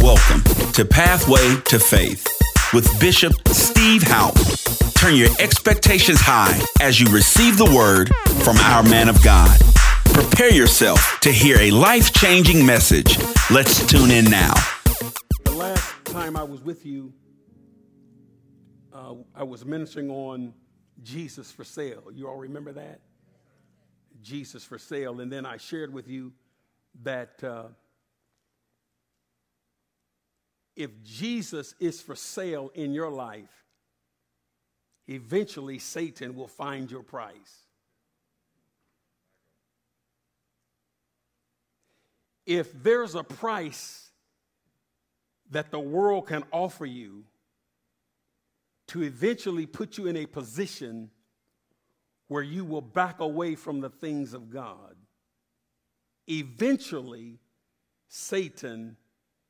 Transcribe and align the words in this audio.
Welcome 0.00 0.44
to 0.74 0.84
Pathway 0.84 1.60
to 1.66 1.78
Faith 1.80 2.24
with 2.72 2.88
Bishop 3.00 3.32
Steve 3.48 4.02
Houpe. 4.02 4.94
Turn 4.94 5.16
your 5.16 5.28
expectations 5.40 6.20
high 6.20 6.60
as 6.80 7.00
you 7.00 7.08
receive 7.08 7.58
the 7.58 7.64
word 7.64 8.08
from 8.44 8.56
our 8.58 8.84
man 8.84 9.08
of 9.08 9.20
God. 9.24 9.58
Prepare 10.14 10.52
yourself 10.52 11.18
to 11.22 11.32
hear 11.32 11.58
a 11.58 11.72
life 11.72 12.12
changing 12.12 12.64
message. 12.64 13.18
Let's 13.50 13.84
tune 13.86 14.12
in 14.12 14.26
now. 14.26 14.54
The 15.44 15.54
last 15.56 16.04
time 16.04 16.36
I 16.36 16.44
was 16.44 16.62
with 16.62 16.86
you, 16.86 17.12
uh, 18.92 19.14
I 19.34 19.42
was 19.42 19.64
ministering 19.64 20.10
on 20.10 20.54
Jesus 21.02 21.50
for 21.50 21.64
sale. 21.64 22.04
You 22.12 22.28
all 22.28 22.36
remember 22.38 22.72
that? 22.72 23.00
Jesus 24.22 24.62
for 24.62 24.78
sale. 24.78 25.20
And 25.20 25.30
then 25.30 25.44
I 25.44 25.56
shared 25.56 25.92
with 25.92 26.06
you 26.06 26.32
that 27.02 27.42
uh, 27.42 27.64
if 30.78 31.02
Jesus 31.02 31.74
is 31.80 32.00
for 32.00 32.14
sale 32.14 32.70
in 32.72 32.94
your 32.94 33.10
life, 33.10 33.64
eventually 35.08 35.80
Satan 35.80 36.36
will 36.36 36.46
find 36.46 36.88
your 36.88 37.02
price. 37.02 37.64
If 42.46 42.72
there's 42.80 43.16
a 43.16 43.24
price 43.24 44.12
that 45.50 45.72
the 45.72 45.80
world 45.80 46.28
can 46.28 46.44
offer 46.52 46.86
you 46.86 47.24
to 48.86 49.02
eventually 49.02 49.66
put 49.66 49.98
you 49.98 50.06
in 50.06 50.16
a 50.16 50.26
position 50.26 51.10
where 52.28 52.44
you 52.44 52.64
will 52.64 52.82
back 52.82 53.18
away 53.18 53.56
from 53.56 53.80
the 53.80 53.90
things 53.90 54.32
of 54.32 54.48
God, 54.48 54.94
eventually 56.28 57.40
Satan 58.06 58.96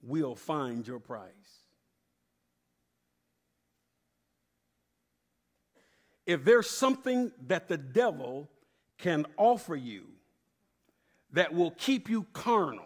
will 0.02 0.34
find 0.34 0.86
your 0.86 1.00
price. 1.00 1.32
If 6.26 6.44
there's 6.44 6.68
something 6.68 7.32
that 7.46 7.68
the 7.68 7.78
devil 7.78 8.50
can 8.98 9.24
offer 9.36 9.74
you 9.74 10.04
that 11.32 11.54
will 11.54 11.70
keep 11.70 12.10
you 12.10 12.26
carnal, 12.32 12.84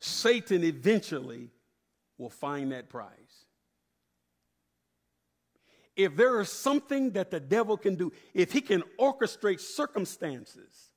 Satan 0.00 0.64
eventually 0.64 1.50
will 2.16 2.30
find 2.30 2.72
that 2.72 2.88
prize. 2.88 3.46
If 5.94 6.16
there 6.16 6.40
is 6.40 6.48
something 6.48 7.10
that 7.10 7.30
the 7.30 7.40
devil 7.40 7.76
can 7.76 7.96
do, 7.96 8.12
if 8.32 8.52
he 8.52 8.62
can 8.62 8.82
orchestrate 8.98 9.60
circumstances 9.60 10.91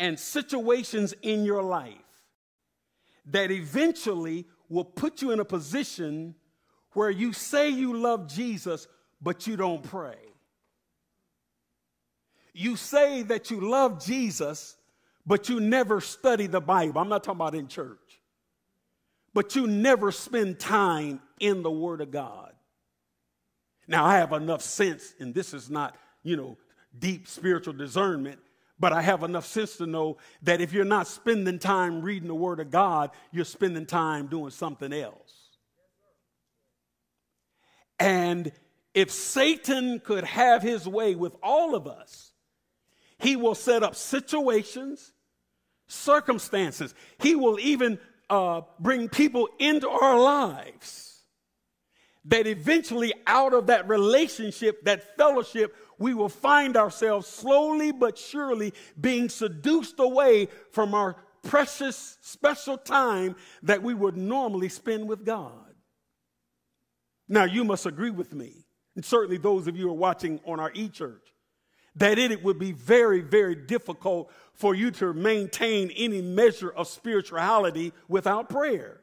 and 0.00 0.18
situations 0.18 1.14
in 1.20 1.44
your 1.44 1.62
life 1.62 1.94
that 3.26 3.50
eventually 3.50 4.46
will 4.70 4.84
put 4.84 5.20
you 5.20 5.30
in 5.30 5.38
a 5.38 5.44
position 5.44 6.34
where 6.94 7.10
you 7.10 7.32
say 7.34 7.68
you 7.68 7.96
love 7.96 8.26
Jesus, 8.26 8.88
but 9.20 9.46
you 9.46 9.56
don't 9.56 9.82
pray. 9.82 10.16
You 12.54 12.76
say 12.76 13.22
that 13.24 13.50
you 13.50 13.60
love 13.60 14.04
Jesus, 14.04 14.76
but 15.26 15.48
you 15.50 15.60
never 15.60 16.00
study 16.00 16.46
the 16.46 16.60
Bible. 16.60 17.00
I'm 17.00 17.10
not 17.10 17.22
talking 17.22 17.38
about 17.38 17.54
in 17.54 17.68
church. 17.68 17.98
But 19.34 19.54
you 19.54 19.66
never 19.66 20.10
spend 20.10 20.58
time 20.58 21.20
in 21.38 21.62
the 21.62 21.70
Word 21.70 22.00
of 22.00 22.10
God. 22.10 22.52
Now, 23.86 24.06
I 24.06 24.16
have 24.16 24.32
enough 24.32 24.62
sense, 24.62 25.14
and 25.20 25.34
this 25.34 25.52
is 25.52 25.70
not, 25.70 25.94
you 26.22 26.36
know, 26.36 26.56
deep 26.98 27.28
spiritual 27.28 27.74
discernment 27.74 28.40
but 28.80 28.94
I 28.94 29.02
have 29.02 29.22
enough 29.22 29.46
sense 29.46 29.76
to 29.76 29.86
know 29.86 30.16
that 30.42 30.62
if 30.62 30.72
you're 30.72 30.84
not 30.86 31.06
spending 31.06 31.58
time 31.58 32.00
reading 32.00 32.28
the 32.28 32.34
Word 32.34 32.60
of 32.60 32.70
God, 32.70 33.10
you're 33.30 33.44
spending 33.44 33.84
time 33.84 34.26
doing 34.26 34.50
something 34.50 34.92
else. 34.92 35.50
And 37.98 38.50
if 38.94 39.10
Satan 39.10 40.00
could 40.00 40.24
have 40.24 40.62
his 40.62 40.88
way 40.88 41.14
with 41.14 41.36
all 41.42 41.74
of 41.74 41.86
us, 41.86 42.32
he 43.18 43.36
will 43.36 43.54
set 43.54 43.82
up 43.82 43.94
situations, 43.94 45.12
circumstances. 45.86 46.94
He 47.18 47.36
will 47.36 47.60
even 47.60 47.98
uh, 48.30 48.62
bring 48.78 49.10
people 49.10 49.50
into 49.58 49.90
our 49.90 50.18
lives 50.18 51.09
that 52.26 52.46
eventually, 52.46 53.12
out 53.26 53.54
of 53.54 53.68
that 53.68 53.88
relationship, 53.88 54.84
that 54.84 55.16
fellowship, 55.16 55.74
we 55.98 56.14
will 56.14 56.28
find 56.28 56.76
ourselves 56.76 57.26
slowly 57.26 57.92
but 57.92 58.18
surely 58.18 58.74
being 59.00 59.28
seduced 59.28 59.98
away 59.98 60.48
from 60.72 60.94
our 60.94 61.16
precious, 61.42 62.18
special 62.20 62.76
time 62.76 63.36
that 63.62 63.82
we 63.82 63.94
would 63.94 64.16
normally 64.16 64.68
spend 64.68 65.08
with 65.08 65.24
God. 65.24 65.52
Now, 67.28 67.44
you 67.44 67.64
must 67.64 67.86
agree 67.86 68.10
with 68.10 68.34
me, 68.34 68.66
and 68.96 69.04
certainly 69.04 69.38
those 69.38 69.66
of 69.66 69.76
you 69.76 69.84
who 69.84 69.90
are 69.90 69.94
watching 69.94 70.40
on 70.44 70.60
our 70.60 70.72
e 70.74 70.88
church, 70.88 71.32
that 71.96 72.18
it 72.18 72.42
would 72.42 72.58
be 72.58 72.72
very, 72.72 73.20
very 73.20 73.54
difficult 73.54 74.30
for 74.52 74.74
you 74.74 74.90
to 74.92 75.12
maintain 75.14 75.90
any 75.96 76.20
measure 76.20 76.70
of 76.70 76.86
spirituality 76.88 77.92
without 78.08 78.48
prayer. 78.48 78.99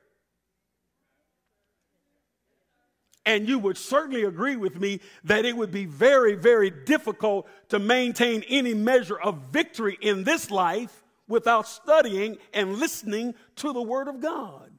And 3.28 3.46
you 3.46 3.60
would 3.60 3.78
certainly 3.78 4.24
agree 4.24 4.56
with 4.56 4.80
me 4.80 5.02
that 5.26 5.44
it 5.44 5.56
would 5.56 5.70
be 5.70 5.84
very, 5.84 6.36
very 6.36 6.70
difficult 6.70 7.46
to 7.68 7.78
maintain 7.78 8.42
any 8.48 8.74
measure 8.74 9.20
of 9.20 9.50
victory 9.52 9.98
in 10.02 10.24
this 10.24 10.50
life 10.50 11.04
without 11.28 11.68
studying 11.68 12.38
and 12.54 12.78
listening 12.78 13.36
to 13.58 13.74
the 13.74 13.82
Word 13.82 14.08
of 14.08 14.22
God. 14.22 14.72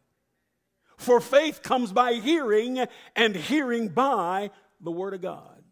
For 0.96 1.20
faith 1.20 1.62
comes 1.62 1.92
by 1.92 2.14
hearing, 2.14 2.86
and 3.14 3.36
hearing 3.36 3.88
by 3.88 4.50
the 4.80 4.90
Word 4.90 5.12
of 5.12 5.20
God. 5.20 5.62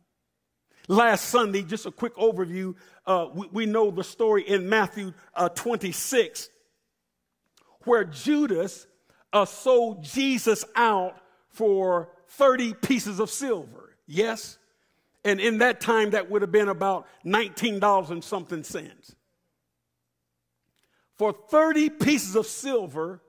Last 0.86 1.30
Sunday, 1.30 1.62
just 1.62 1.86
a 1.86 1.90
quick 1.90 2.14
overview, 2.16 2.74
uh, 3.06 3.28
we, 3.34 3.48
we, 3.52 3.66
know 3.66 3.90
the 3.90 4.04
story 4.04 4.46
in 4.46 4.68
Matthew 4.68 5.14
uh, 5.34 5.48
26 5.48 6.50
where 7.84 8.04
Judas 8.04 8.86
uh, 9.32 9.46
sold 9.46 10.04
Jesus 10.04 10.62
out 10.74 11.16
for 11.48 12.10
30 12.30 12.74
pieces 12.74 13.20
of 13.20 13.30
silver. 13.30 13.96
Yes? 14.06 14.58
And 15.24 15.40
in 15.40 15.58
that 15.58 15.80
time, 15.80 16.10
that 16.10 16.30
would 16.30 16.42
have 16.42 16.52
been 16.52 16.68
about 16.68 17.06
$19 17.24 18.10
and 18.10 18.22
something 18.22 18.62
cents. 18.62 19.14
For 21.16 21.32
30 21.32 21.90
pieces 21.90 22.36
of 22.36 22.46
silver, 22.46 23.20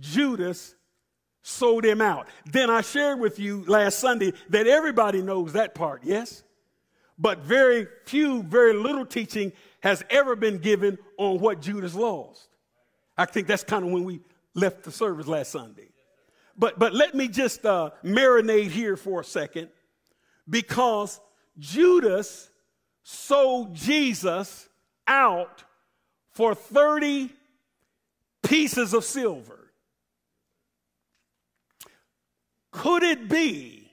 Judas 0.00 0.74
sold 1.42 1.84
him 1.84 2.00
out. 2.00 2.28
Then 2.46 2.70
I 2.70 2.80
shared 2.80 3.20
with 3.20 3.38
you 3.38 3.64
last 3.66 3.98
Sunday 3.98 4.32
that 4.48 4.66
everybody 4.66 5.22
knows 5.22 5.52
that 5.52 5.74
part, 5.74 6.02
yes? 6.02 6.42
But 7.18 7.40
very 7.40 7.86
few, 8.06 8.42
very 8.42 8.72
little 8.72 9.06
teaching 9.06 9.52
has 9.80 10.02
ever 10.10 10.34
been 10.34 10.58
given 10.58 10.98
on 11.18 11.38
what 11.38 11.60
Judas 11.60 11.94
lost. 11.94 12.48
I 13.16 13.26
think 13.26 13.46
that's 13.46 13.62
kind 13.62 13.84
of 13.84 13.92
when 13.92 14.04
we 14.04 14.20
left 14.54 14.82
the 14.82 14.90
service 14.90 15.26
last 15.26 15.52
Sunday. 15.52 15.90
But, 16.56 16.78
but 16.78 16.94
let 16.94 17.14
me 17.14 17.28
just 17.28 17.64
uh, 17.66 17.90
marinate 18.04 18.70
here 18.70 18.96
for 18.96 19.20
a 19.20 19.24
second 19.24 19.68
because 20.48 21.20
Judas 21.58 22.48
sold 23.02 23.74
Jesus 23.74 24.68
out 25.06 25.64
for 26.32 26.54
30 26.54 27.30
pieces 28.42 28.94
of 28.94 29.04
silver. 29.04 29.72
Could 32.70 33.02
it 33.02 33.28
be 33.28 33.90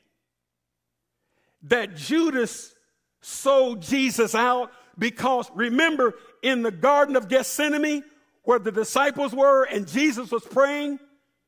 that 1.64 1.96
Judas 1.96 2.74
sold 3.22 3.82
Jesus 3.82 4.34
out 4.34 4.72
because 4.98 5.50
remember 5.54 6.16
in 6.42 6.64
the 6.64 6.72
Garden 6.72 7.16
of 7.16 7.28
Gethsemane 7.28 8.04
where 8.44 8.60
the 8.60 8.72
disciples 8.72 9.34
were 9.34 9.66
and 9.66 9.88
Jesus 9.88 10.32
was 10.32 10.44
praying? 10.44 11.00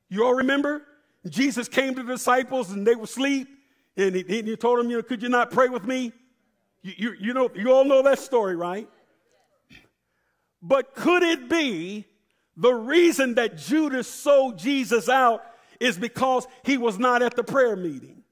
You 0.09 0.25
all 0.25 0.35
remember? 0.35 0.83
Jesus 1.29 1.67
came 1.67 1.95
to 1.95 2.03
the 2.03 2.13
disciples 2.13 2.71
and 2.71 2.85
they 2.85 2.95
were 2.95 3.03
asleep, 3.03 3.47
and 3.95 4.15
he, 4.15 4.23
he 4.23 4.55
told 4.55 4.79
them, 4.79 4.89
you 4.89 4.97
know, 4.97 5.03
could 5.03 5.21
you 5.21 5.29
not 5.29 5.51
pray 5.51 5.69
with 5.69 5.85
me? 5.85 6.11
You, 6.81 6.93
you, 6.97 7.15
you 7.19 7.33
know, 7.33 7.49
you 7.55 7.71
all 7.71 7.85
know 7.85 8.01
that 8.03 8.19
story, 8.19 8.55
right? 8.55 8.89
But 10.61 10.95
could 10.95 11.23
it 11.23 11.49
be 11.49 12.05
the 12.57 12.73
reason 12.73 13.35
that 13.35 13.57
Judas 13.57 14.07
sold 14.07 14.57
Jesus 14.57 15.09
out 15.09 15.43
is 15.79 15.97
because 15.97 16.47
he 16.63 16.77
was 16.77 16.99
not 16.99 17.21
at 17.21 17.35
the 17.35 17.43
prayer 17.43 17.75
meeting? 17.75 18.23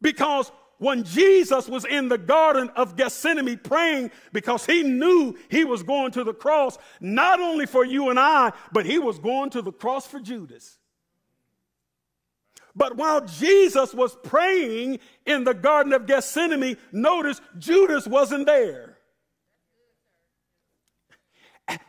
Because 0.00 0.50
when 0.82 1.04
Jesus 1.04 1.68
was 1.68 1.84
in 1.84 2.08
the 2.08 2.18
Garden 2.18 2.68
of 2.74 2.96
Gethsemane 2.96 3.58
praying 3.58 4.10
because 4.32 4.66
he 4.66 4.82
knew 4.82 5.36
he 5.48 5.64
was 5.64 5.84
going 5.84 6.10
to 6.10 6.24
the 6.24 6.34
cross, 6.34 6.76
not 7.00 7.38
only 7.38 7.66
for 7.66 7.84
you 7.84 8.10
and 8.10 8.18
I, 8.18 8.52
but 8.72 8.84
he 8.84 8.98
was 8.98 9.20
going 9.20 9.50
to 9.50 9.62
the 9.62 9.70
cross 9.70 10.08
for 10.08 10.18
Judas. 10.18 10.78
But 12.74 12.96
while 12.96 13.24
Jesus 13.24 13.94
was 13.94 14.16
praying 14.24 14.98
in 15.24 15.44
the 15.44 15.54
Garden 15.54 15.92
of 15.92 16.06
Gethsemane, 16.06 16.76
notice 16.90 17.40
Judas 17.58 18.08
wasn't 18.08 18.46
there. 18.46 18.98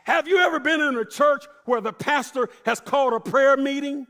Have 0.04 0.28
you 0.28 0.38
ever 0.38 0.60
been 0.60 0.80
in 0.80 0.96
a 0.96 1.04
church 1.04 1.46
where 1.64 1.80
the 1.80 1.92
pastor 1.92 2.48
has 2.64 2.78
called 2.78 3.12
a 3.12 3.18
prayer 3.18 3.56
meeting? 3.56 4.06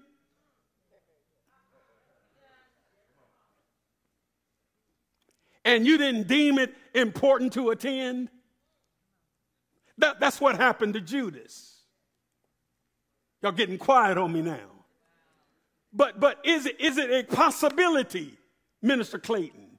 And 5.64 5.86
you 5.86 5.96
didn't 5.96 6.28
deem 6.28 6.58
it 6.58 6.74
important 6.94 7.52
to 7.54 7.70
attend? 7.70 8.28
That, 9.98 10.20
that's 10.20 10.40
what 10.40 10.56
happened 10.56 10.94
to 10.94 11.00
Judas. 11.00 11.74
Y'all 13.42 13.52
getting 13.52 13.78
quiet 13.78 14.18
on 14.18 14.32
me 14.32 14.42
now. 14.42 14.70
But, 15.92 16.18
but 16.18 16.38
is, 16.44 16.66
it, 16.66 16.80
is 16.80 16.98
it 16.98 17.10
a 17.10 17.22
possibility, 17.22 18.36
Minister 18.82 19.18
Clayton, 19.18 19.78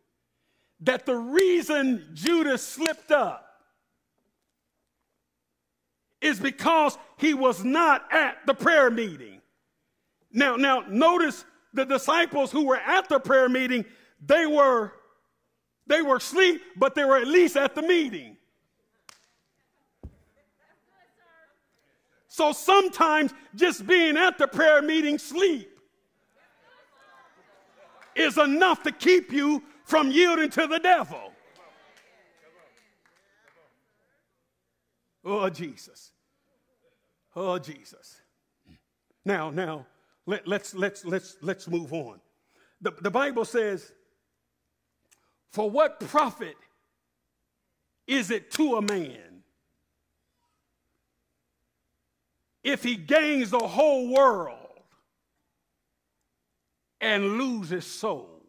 that 0.81 1.05
the 1.05 1.15
reason 1.15 2.09
Judas 2.13 2.65
slipped 2.65 3.11
up 3.11 3.41
is 6.21 6.39
because 6.39 6.97
he 7.17 7.33
was 7.33 7.63
not 7.63 8.05
at 8.11 8.37
the 8.45 8.53
prayer 8.53 8.89
meeting? 8.89 9.41
Now, 10.31 10.55
now 10.55 10.83
notice 10.87 11.43
the 11.73 11.85
disciples 11.85 12.51
who 12.51 12.65
were 12.65 12.77
at 12.77 13.09
the 13.09 13.19
prayer 13.19 13.49
meeting, 13.49 13.83
they 14.25 14.45
were 14.45 14.93
they 15.87 16.01
were 16.01 16.17
asleep, 16.17 16.61
but 16.75 16.95
they 16.95 17.05
were 17.05 17.17
at 17.17 17.27
least 17.27 17.55
at 17.57 17.75
the 17.75 17.81
meeting. 17.81 18.37
So 22.27 22.51
sometimes 22.51 23.33
just 23.55 23.87
being 23.87 24.17
at 24.17 24.37
the 24.37 24.47
prayer 24.47 24.81
meeting 24.81 25.17
sleep 25.17 25.69
is 28.15 28.37
enough 28.37 28.83
to 28.83 28.91
keep 28.91 29.31
you 29.31 29.63
from 29.85 30.11
yielding 30.11 30.49
to 30.49 30.67
the 30.67 30.79
devil. 30.79 31.31
Oh, 35.23 35.49
Jesus. 35.49 36.11
Oh, 37.35 37.57
Jesus. 37.57 38.21
Now, 39.23 39.49
now, 39.49 39.85
let, 40.25 40.47
let's, 40.47 40.75
let's, 40.75 41.03
let's, 41.05 41.37
let's 41.41 41.67
move 41.67 41.93
on. 41.93 42.19
The, 42.81 42.91
the 43.01 43.11
Bible 43.11 43.45
says, 43.45 43.91
For 45.55 45.69
what 45.69 46.01
profit 46.01 46.57
is 48.07 48.29
it 48.29 48.51
to 48.51 48.75
a 48.75 48.81
man 48.81 49.41
if 52.61 52.83
he 52.83 52.97
gains 52.97 53.51
the 53.51 53.65
whole 53.65 54.09
world 54.13 54.81
and 56.99 57.37
loses 57.37 57.85
soul? 57.85 58.41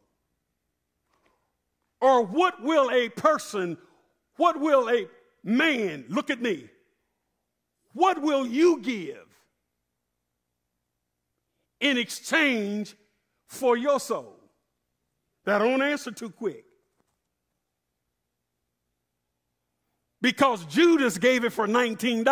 Or 2.01 2.25
what 2.25 2.61
will 2.61 2.91
a 2.91 3.09
person, 3.09 3.79
what 4.35 4.59
will 4.59 4.91
a 4.91 5.07
man, 5.45 6.07
look 6.09 6.29
at 6.29 6.43
me, 6.43 6.69
what 7.93 8.21
will 8.21 8.45
you 8.45 8.81
give 8.81 9.29
in 11.79 11.99
exchange 11.99 12.97
for 13.47 13.77
your 13.77 14.01
soul? 14.01 14.41
That 15.45 15.61
don't 15.61 15.83
answer 15.83 16.11
too 16.11 16.31
quick. 16.31 16.65
Because 20.21 20.65
Judas 20.67 21.19
gave 21.19 21.45
it 21.45 21.53
for 21.53 21.67
$19. 21.67 22.25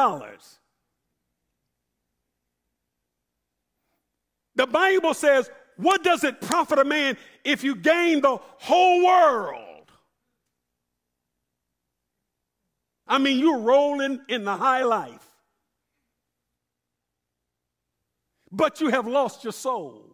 The 4.56 4.66
Bible 4.66 5.14
says, 5.14 5.50
What 5.76 6.02
does 6.02 6.24
it 6.24 6.40
profit 6.40 6.78
a 6.78 6.84
man 6.84 7.16
if 7.44 7.64
you 7.64 7.76
gain 7.76 8.20
the 8.20 8.38
whole 8.58 9.04
world? 9.04 9.60
I 13.06 13.18
mean, 13.18 13.38
you're 13.38 13.58
rolling 13.58 14.20
in 14.28 14.44
the 14.44 14.56
high 14.56 14.82
life, 14.82 15.26
but 18.50 18.80
you 18.80 18.88
have 18.88 19.06
lost 19.06 19.44
your 19.44 19.52
soul. 19.52 20.04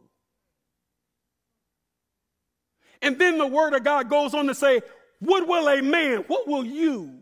And 3.02 3.18
then 3.18 3.38
the 3.38 3.46
word 3.46 3.74
of 3.74 3.84
God 3.84 4.10
goes 4.10 4.34
on 4.34 4.46
to 4.48 4.54
say, 4.54 4.82
What 5.20 5.46
will 5.46 5.68
a 5.68 5.80
man, 5.80 6.24
what 6.26 6.48
will 6.48 6.64
you? 6.64 7.19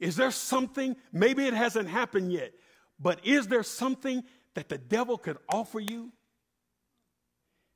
Is 0.00 0.16
there 0.16 0.30
something, 0.30 0.96
maybe 1.12 1.46
it 1.46 1.54
hasn't 1.54 1.88
happened 1.88 2.32
yet, 2.32 2.52
but 3.00 3.24
is 3.24 3.48
there 3.48 3.62
something 3.62 4.22
that 4.54 4.68
the 4.68 4.78
devil 4.78 5.18
could 5.18 5.38
offer 5.48 5.80
you 5.80 6.12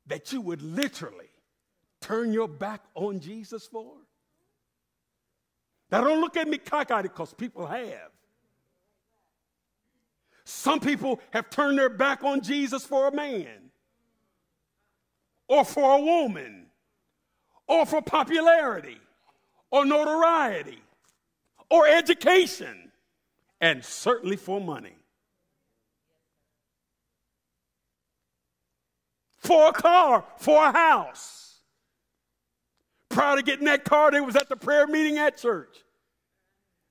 that 0.06 0.32
you 0.32 0.40
would 0.40 0.62
literally 0.62 1.30
turn 2.00 2.32
your 2.32 2.48
back 2.48 2.82
on 2.94 3.20
Jesus 3.20 3.66
for? 3.66 3.94
Now, 5.90 6.02
don't 6.02 6.20
look 6.20 6.36
at 6.36 6.48
me 6.48 6.58
cockeyed 6.58 7.02
because 7.02 7.34
people 7.34 7.66
have. 7.66 8.10
Some 10.44 10.80
people 10.80 11.20
have 11.30 11.50
turned 11.50 11.78
their 11.78 11.88
back 11.88 12.24
on 12.24 12.40
Jesus 12.40 12.84
for 12.84 13.08
a 13.08 13.12
man, 13.12 13.70
or 15.48 15.64
for 15.64 15.98
a 15.98 16.00
woman, 16.00 16.66
or 17.69 17.86
for 17.86 18.02
popularity, 18.02 18.98
or 19.70 19.84
notoriety, 19.84 20.82
or 21.72 21.88
education, 21.88 22.92
and 23.60 23.84
certainly 23.84 24.36
for 24.36 24.60
money. 24.60 24.94
for 29.42 29.69
a 29.69 29.72
car, 29.72 30.24
for 30.36 30.64
a 30.64 30.72
house. 30.72 31.58
Prior 33.08 33.36
to 33.36 33.42
getting 33.42 33.66
that 33.66 33.84
car, 33.84 34.10
they 34.10 34.20
was 34.20 34.36
at 34.36 34.48
the 34.48 34.56
prayer 34.56 34.86
meeting 34.86 35.19
at 35.19 35.36
church. 35.36 35.76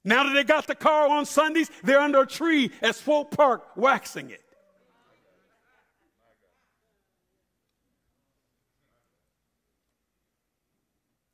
Now 0.03 0.23
that 0.23 0.33
they 0.33 0.43
got 0.43 0.67
the 0.67 0.75
car 0.75 1.07
on 1.07 1.25
Sundays, 1.25 1.71
they're 1.83 1.99
under 1.99 2.21
a 2.21 2.27
tree 2.27 2.71
at 2.81 2.95
Swope 2.95 3.35
Park 3.35 3.63
waxing 3.77 4.29
it. 4.29 4.43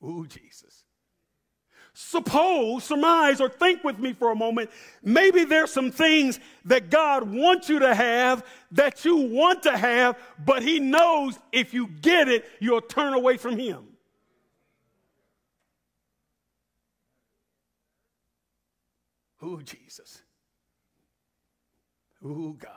Ooh, 0.03 0.27
Jesus. 0.27 0.83
Suppose, 1.99 2.83
surmise, 2.83 3.41
or 3.41 3.49
think 3.49 3.83
with 3.83 3.97
me 3.97 4.13
for 4.13 4.31
a 4.31 4.35
moment. 4.35 4.69
Maybe 5.01 5.45
there's 5.45 5.73
some 5.73 5.89
things 5.89 6.39
that 6.65 6.91
God 6.91 7.27
wants 7.27 7.69
you 7.69 7.79
to 7.79 7.95
have 7.95 8.45
that 8.73 9.03
you 9.03 9.15
want 9.15 9.63
to 9.63 9.75
have, 9.75 10.15
but 10.45 10.61
He 10.61 10.79
knows 10.79 11.39
if 11.51 11.73
you 11.73 11.87
get 11.87 12.27
it, 12.27 12.45
you'll 12.59 12.81
turn 12.81 13.15
away 13.15 13.37
from 13.37 13.57
Him. 13.57 13.83
Ooh, 19.41 19.63
Jesus. 19.63 20.21
Ooh, 22.23 22.55
God. 22.59 22.71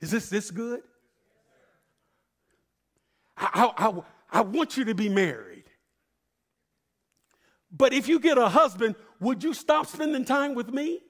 Is 0.00 0.10
this 0.10 0.28
this 0.28 0.50
good? 0.50 0.80
I, 3.36 3.70
I, 3.78 4.02
I 4.32 4.40
want 4.40 4.76
you 4.76 4.86
to 4.86 4.94
be 4.96 5.08
married. 5.08 5.53
But 7.76 7.92
if 7.92 8.08
you 8.08 8.20
get 8.20 8.38
a 8.38 8.48
husband, 8.48 8.94
would 9.20 9.42
you 9.42 9.52
stop 9.52 9.86
spending 9.86 10.24
time 10.24 10.54
with 10.54 10.68
me? 10.68 11.00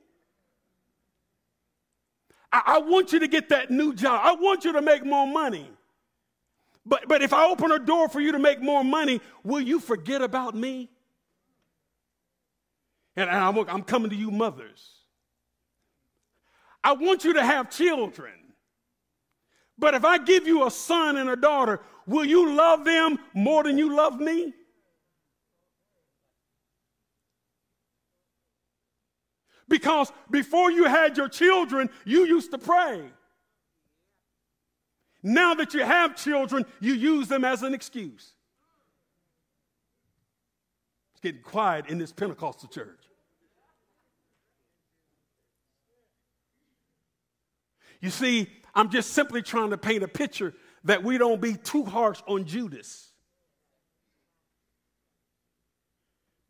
I, 2.51 2.63
I, 2.67 2.79
want 2.79 3.13
you 3.13 3.19
to 3.19 3.29
get 3.29 3.51
that 3.51 3.71
new 3.71 3.95
job. 3.95 4.21
I 4.23 4.35
want 4.35 4.65
you 4.65 4.73
to 4.73 4.81
make 4.81 5.05
more 5.05 5.27
money. 5.27 5.69
But, 6.87 7.07
but 7.07 7.23
if 7.23 7.33
I 7.33 7.47
open 7.47 7.71
a 7.71 7.79
door 7.79 8.09
for 8.09 8.21
you 8.21 8.33
to 8.33 8.39
make 8.39 8.63
more 8.63 8.83
money, 8.83 9.21
will 9.43 9.61
you 9.61 9.79
forget 9.79 10.23
about 10.23 10.55
me? 10.55 10.91
And 13.17 13.29
I'm, 13.29 13.57
I'm 13.69 13.83
coming 13.83 14.11
to 14.11 14.17
you, 14.17 14.31
mothers. 14.31 14.91
I 16.83 16.93
want 16.93 17.25
you 17.25 17.35
to 17.35 17.45
have 17.45 17.71
children. 17.71 18.35
But 19.79 19.95
if 19.95 20.05
I 20.05 20.19
give 20.19 20.47
you 20.47 20.67
a 20.67 20.71
son 20.71 21.17
and 21.17 21.29
a 21.29 21.37
daughter, 21.37 21.81
will 22.07 22.25
you 22.25 22.55
love 22.55 22.85
them 22.85 23.19
more 23.35 23.65
than 23.65 23.77
you 23.77 23.95
love 23.95 24.19
me? 24.19 24.55
Because 29.69 30.13
before 30.31 30.71
you 30.71 30.85
had 30.85 31.17
your 31.17 31.29
children, 31.29 31.89
you 32.05 32.25
used 32.25 32.51
to 32.51 32.59
pray. 32.59 33.03
Now 35.23 35.55
that 35.55 35.73
you 35.73 35.83
have 35.83 36.17
children, 36.17 36.67
you 36.81 36.93
use 36.93 37.29
them 37.29 37.45
as 37.45 37.63
an 37.63 37.73
excuse. 37.73 38.33
It's 41.13 41.21
getting 41.23 41.41
quiet 41.41 41.87
in 41.87 41.97
this 41.97 42.13
Pentecostal 42.13 42.69
church. 42.69 43.01
You 48.03 48.11
see, 48.11 48.51
I'm 48.75 48.91
just 48.91 49.13
simply 49.15 49.41
trying 49.41 49.71
to 49.71 49.79
paint 49.79 50.03
a 50.03 50.09
picture 50.09 50.53
that 50.85 51.03
we 51.03 51.17
don't 51.17 51.41
be 51.41 51.55
too 51.55 51.87
harsh 51.87 52.21
on 52.29 52.45
Judas. 52.45 53.09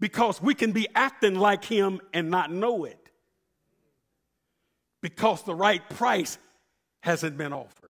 Because 0.01 0.43
we 0.43 0.55
can 0.55 0.73
be 0.73 0.89
acting 0.97 1.37
like 1.37 1.65
him 1.65 2.01
and 2.13 2.29
not 2.29 2.51
know 2.51 2.85
it 2.85 3.04
because 5.05 5.43
the 5.43 5.55
right 5.55 5.87
price 5.91 6.39
hasn't 7.01 7.37
been 7.37 7.53
offered. 7.53 7.91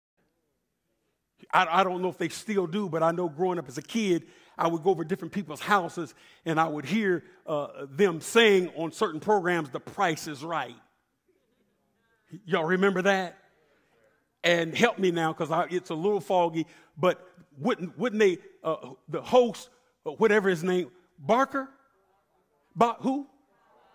I, 1.51 1.79
I 1.79 1.83
don't 1.83 2.03
know 2.03 2.09
if 2.09 2.19
they 2.19 2.29
still 2.29 2.67
do, 2.67 2.87
but 2.87 3.01
I 3.01 3.09
know 3.09 3.27
growing 3.27 3.57
up 3.57 3.67
as 3.67 3.79
a 3.79 3.81
kid, 3.81 4.27
I 4.55 4.67
would 4.67 4.83
go 4.83 4.91
over 4.91 5.03
different 5.03 5.33
people's 5.33 5.59
houses 5.59 6.13
and 6.45 6.59
I 6.59 6.67
would 6.67 6.85
hear 6.85 7.23
uh, 7.47 7.87
them 7.89 8.21
saying 8.21 8.69
on 8.75 8.91
certain 8.91 9.19
programs, 9.19 9.71
the 9.71 9.79
price 9.79 10.27
is 10.27 10.43
right. 10.43 10.75
Y'all 12.45 12.65
remember 12.65 13.01
that? 13.01 13.39
And 14.43 14.77
help 14.77 14.99
me 14.99 15.09
now 15.09 15.33
because 15.33 15.49
it's 15.71 15.89
a 15.89 15.95
little 15.95 16.21
foggy, 16.21 16.67
but 16.95 17.27
wouldn't, 17.57 17.97
wouldn't 17.97 18.19
they, 18.19 18.37
uh, 18.63 18.91
the 19.07 19.23
host, 19.23 19.69
uh, 20.05 20.11
whatever 20.11 20.47
his 20.47 20.63
name, 20.63 20.91
Barker? 21.17 21.69
Ba- 22.75 22.97
who? 22.99 23.25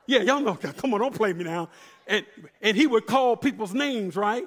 Yeah, 0.07 0.21
y'all 0.21 0.41
know. 0.41 0.55
Come 0.55 0.95
on, 0.95 1.01
don't 1.01 1.15
play 1.15 1.33
me 1.33 1.45
now. 1.45 1.69
And, 2.07 2.25
and 2.61 2.77
he 2.77 2.87
would 2.87 3.07
call 3.07 3.37
people's 3.37 3.73
names, 3.73 4.17
right? 4.17 4.45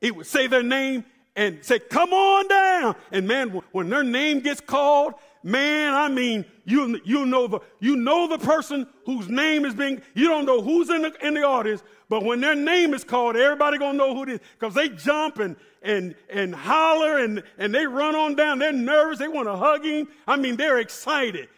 He 0.00 0.10
would 0.10 0.26
say 0.26 0.46
their 0.46 0.62
name 0.62 1.04
and 1.34 1.64
say, 1.64 1.78
come 1.78 2.12
on 2.12 2.48
down. 2.48 2.96
And 3.10 3.26
man, 3.26 3.48
when 3.72 3.88
their 3.88 4.02
name 4.02 4.40
gets 4.40 4.60
called, 4.60 5.14
man, 5.42 5.94
I 5.94 6.08
mean, 6.08 6.44
you, 6.64 7.00
you 7.04 7.24
know 7.24 7.46
the, 7.46 7.60
you 7.80 7.96
know 7.96 8.28
the 8.28 8.38
person 8.38 8.86
whose 9.06 9.28
name 9.28 9.64
is 9.64 9.74
being, 9.74 10.02
you 10.14 10.28
don't 10.28 10.44
know 10.44 10.60
who's 10.60 10.90
in 10.90 11.02
the, 11.02 11.26
in 11.26 11.34
the 11.34 11.42
audience, 11.42 11.82
but 12.08 12.22
when 12.24 12.40
their 12.40 12.54
name 12.54 12.92
is 12.92 13.04
called, 13.04 13.36
everybody 13.36 13.78
gonna 13.78 13.96
know 13.96 14.14
who 14.14 14.24
it 14.24 14.28
is. 14.28 14.40
Cause 14.58 14.74
they 14.74 14.90
jump 14.90 15.38
and, 15.38 15.56
and, 15.82 16.14
and 16.28 16.54
holler 16.54 17.18
and, 17.18 17.42
and 17.56 17.74
they 17.74 17.86
run 17.86 18.14
on 18.14 18.34
down. 18.34 18.58
They're 18.58 18.72
nervous. 18.72 19.18
They 19.18 19.28
want 19.28 19.48
to 19.48 19.56
hug 19.56 19.84
him. 19.84 20.08
I 20.26 20.36
mean, 20.36 20.56
they're 20.56 20.78
excited 20.78 21.48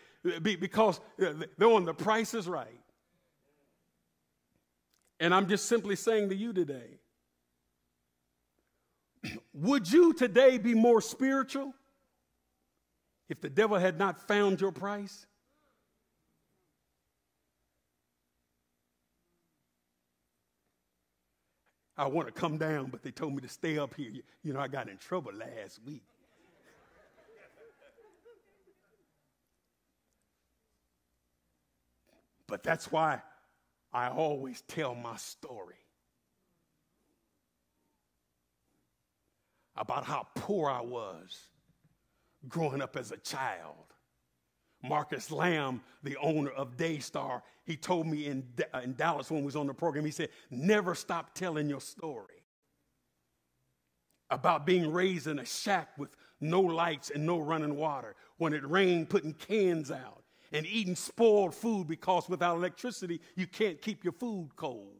because 0.43 1.01
uh, 1.21 1.33
they're 1.59 1.69
on 1.69 1.85
the 1.85 1.95
price 1.95 2.35
is 2.35 2.49
right. 2.49 2.81
And 5.25 5.35
I'm 5.35 5.49
just 5.49 5.71
simply 5.71 5.97
saying 5.97 6.29
to 6.29 6.37
you 6.37 6.53
today, 6.53 6.99
would 9.55 9.91
you 9.91 10.13
today 10.13 10.59
be 10.59 10.75
more 10.75 11.01
spiritual 11.01 11.73
if 13.31 13.41
the 13.41 13.49
devil 13.49 13.79
had 13.79 13.99
not 13.99 14.21
found 14.29 14.61
your 14.61 14.71
price? 14.71 15.25
I 21.97 22.07
want 22.07 22.29
to 22.29 22.33
come 22.39 22.59
down, 22.59 22.89
but 22.91 23.03
they 23.03 23.11
told 23.11 23.35
me 23.35 23.41
to 23.41 23.49
stay 23.49 23.79
up 23.79 23.95
here. 23.95 24.13
You 24.43 24.53
know, 24.53 24.61
I 24.61 24.69
got 24.69 24.91
in 24.91 24.99
trouble 24.99 25.33
last 25.33 25.81
week. 25.87 26.03
But 32.47 32.63
that's 32.63 32.93
why 32.93 33.23
I 33.95 34.09
always 34.09 34.61
tell 34.63 34.95
my 34.95 35.17
story. 35.17 35.77
about 39.77 40.05
how 40.05 40.27
poor 40.35 40.71
I 40.71 40.81
was 40.81 41.39
growing 42.49 42.83
up 42.83 42.97
as 42.97 43.13
a 43.13 43.17
child. 43.19 43.75
Marcus 44.83 45.31
Lamb, 45.31 45.81
the 46.03 46.17
owner 46.19 46.51
of 46.51 46.77
Daystar, 46.77 47.43
he 47.65 47.77
told 47.77 48.07
me 48.07 48.27
in, 48.27 48.45
in 48.83 48.95
Dallas 48.95 49.31
when 49.31 49.41
we 49.41 49.47
was 49.47 49.57
on 49.57 49.67
the 49.67 49.75
program, 49.75 50.05
he 50.05 50.11
said, 50.11 50.29
never 50.51 50.95
stop 50.95 51.35
telling 51.35 51.69
your 51.69 51.81
story 51.81 52.45
about 54.31 54.67
being 54.67 54.93
raised 54.93 55.27
in 55.27 55.39
a 55.39 55.45
shack 55.45 55.89
with 55.97 56.11
no 56.41 56.61
lights 56.61 57.11
and 57.11 57.25
no 57.25 57.39
running 57.39 57.77
water. 57.77 58.15
When 58.37 58.53
it 58.53 58.69
rained, 58.69 59.09
putting 59.09 59.33
cans 59.33 59.91
out 59.91 60.24
and 60.53 60.67
eating 60.67 60.97
spoiled 60.97 61.55
food 61.55 61.87
because 61.87 62.29
without 62.29 62.57
electricity, 62.57 63.21
you 63.37 63.47
can't 63.47 63.81
keep 63.81 64.05
your 64.05 64.13
food 64.13 64.51
cold. 64.57 64.97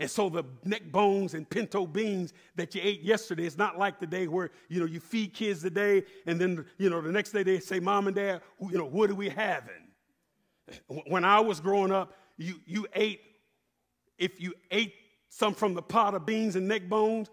And 0.00 0.10
so 0.10 0.30
the 0.30 0.44
neck 0.64 0.90
bones 0.90 1.34
and 1.34 1.48
pinto 1.48 1.86
beans 1.86 2.32
that 2.56 2.74
you 2.74 2.80
ate 2.82 3.02
yesterday, 3.02 3.44
it's 3.44 3.58
not 3.58 3.78
like 3.78 4.00
the 4.00 4.06
day 4.06 4.28
where, 4.28 4.50
you 4.68 4.80
know, 4.80 4.86
you 4.86 4.98
feed 4.98 5.34
kids 5.34 5.60
today 5.60 6.04
and 6.24 6.40
then, 6.40 6.64
you 6.78 6.88
know, 6.88 7.02
the 7.02 7.12
next 7.12 7.32
day 7.32 7.42
they 7.42 7.60
say, 7.60 7.80
Mom 7.80 8.06
and 8.06 8.16
Dad, 8.16 8.40
you 8.60 8.78
know, 8.78 8.86
what 8.86 9.10
are 9.10 9.14
we 9.14 9.28
having? 9.28 9.88
When 11.06 11.22
I 11.22 11.40
was 11.40 11.60
growing 11.60 11.92
up, 11.92 12.14
you, 12.38 12.54
you 12.64 12.86
ate, 12.94 13.20
if 14.16 14.40
you 14.40 14.54
ate 14.70 14.94
some 15.28 15.52
from 15.52 15.74
the 15.74 15.82
pot 15.82 16.14
of 16.14 16.24
beans 16.24 16.56
and 16.56 16.66
neck 16.66 16.88
bones, 16.88 17.28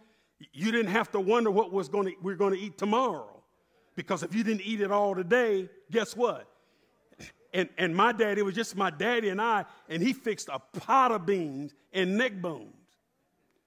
you 0.51 0.69
didn't 0.71 0.91
have 0.91 1.09
to 1.11 1.21
wonder 1.21 1.49
what 1.49 1.71
was 1.71 1.87
going 1.87 2.07
to, 2.07 2.13
we're 2.21 2.35
going 2.35 2.53
to 2.53 2.59
eat 2.59 2.77
tomorrow. 2.77 3.41
Because 3.95 4.23
if 4.23 4.35
you 4.35 4.43
didn't 4.43 4.61
eat 4.61 4.81
it 4.81 4.91
all 4.91 5.15
today, 5.15 5.69
guess 5.89 6.17
what? 6.17 6.51
And, 7.57 7.69
and 7.79 7.95
my 7.95 8.11
daddy, 8.11 8.43
was 8.43 8.53
just 8.53 8.75
my 8.75 8.91
daddy 8.91 9.29
and 9.29 9.41
I, 9.41 9.65
and 9.89 10.01
he 10.01 10.13
fixed 10.13 10.47
a 10.53 10.59
pot 10.79 11.11
of 11.11 11.25
beans 11.25 11.73
and 11.91 12.15
neck 12.15 12.39
bones. 12.39 12.71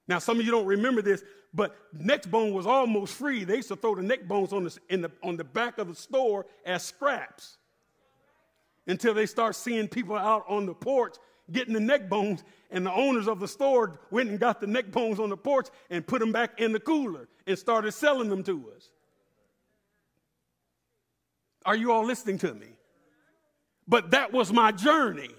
Now, 0.07 0.17
some 0.19 0.39
of 0.39 0.45
you 0.45 0.51
don't 0.51 0.65
remember 0.65 1.01
this, 1.01 1.23
but 1.53 1.75
neck 1.91 2.23
bone 2.31 2.53
was 2.53 2.65
almost 2.65 3.13
free. 3.15 3.43
They 3.43 3.57
used 3.57 3.67
to 3.67 3.75
throw 3.75 3.95
the 3.95 4.01
neck 4.01 4.29
bones 4.29 4.53
on 4.53 4.63
the, 4.63 4.79
the, 4.89 5.11
on 5.21 5.35
the 5.35 5.43
back 5.43 5.77
of 5.77 5.89
the 5.89 5.95
store 5.95 6.45
as 6.65 6.83
scraps 6.83 7.57
until 8.87 9.13
they 9.13 9.25
start 9.25 9.55
seeing 9.55 9.89
people 9.89 10.15
out 10.15 10.45
on 10.47 10.65
the 10.65 10.73
porch 10.73 11.17
getting 11.51 11.73
the 11.73 11.81
neck 11.81 12.07
bones, 12.07 12.45
and 12.69 12.85
the 12.85 12.93
owners 12.93 13.27
of 13.27 13.41
the 13.41 13.47
store 13.47 13.99
went 14.09 14.29
and 14.29 14.39
got 14.39 14.61
the 14.61 14.67
neck 14.67 14.89
bones 14.89 15.19
on 15.19 15.29
the 15.29 15.35
porch 15.35 15.67
and 15.89 16.07
put 16.07 16.21
them 16.21 16.31
back 16.31 16.61
in 16.61 16.71
the 16.71 16.79
cooler 16.79 17.27
and 17.45 17.59
started 17.59 17.91
selling 17.91 18.29
them 18.29 18.41
to 18.41 18.71
us. 18.73 18.89
Are 21.65 21.75
you 21.75 21.91
all 21.91 22.05
listening 22.05 22.37
to 22.39 22.53
me? 22.53 22.67
But 23.91 24.11
that 24.11 24.31
was 24.31 24.53
my 24.53 24.71
journey. 24.71 25.35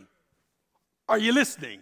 Are 1.09 1.17
you 1.17 1.33
listening? 1.33 1.81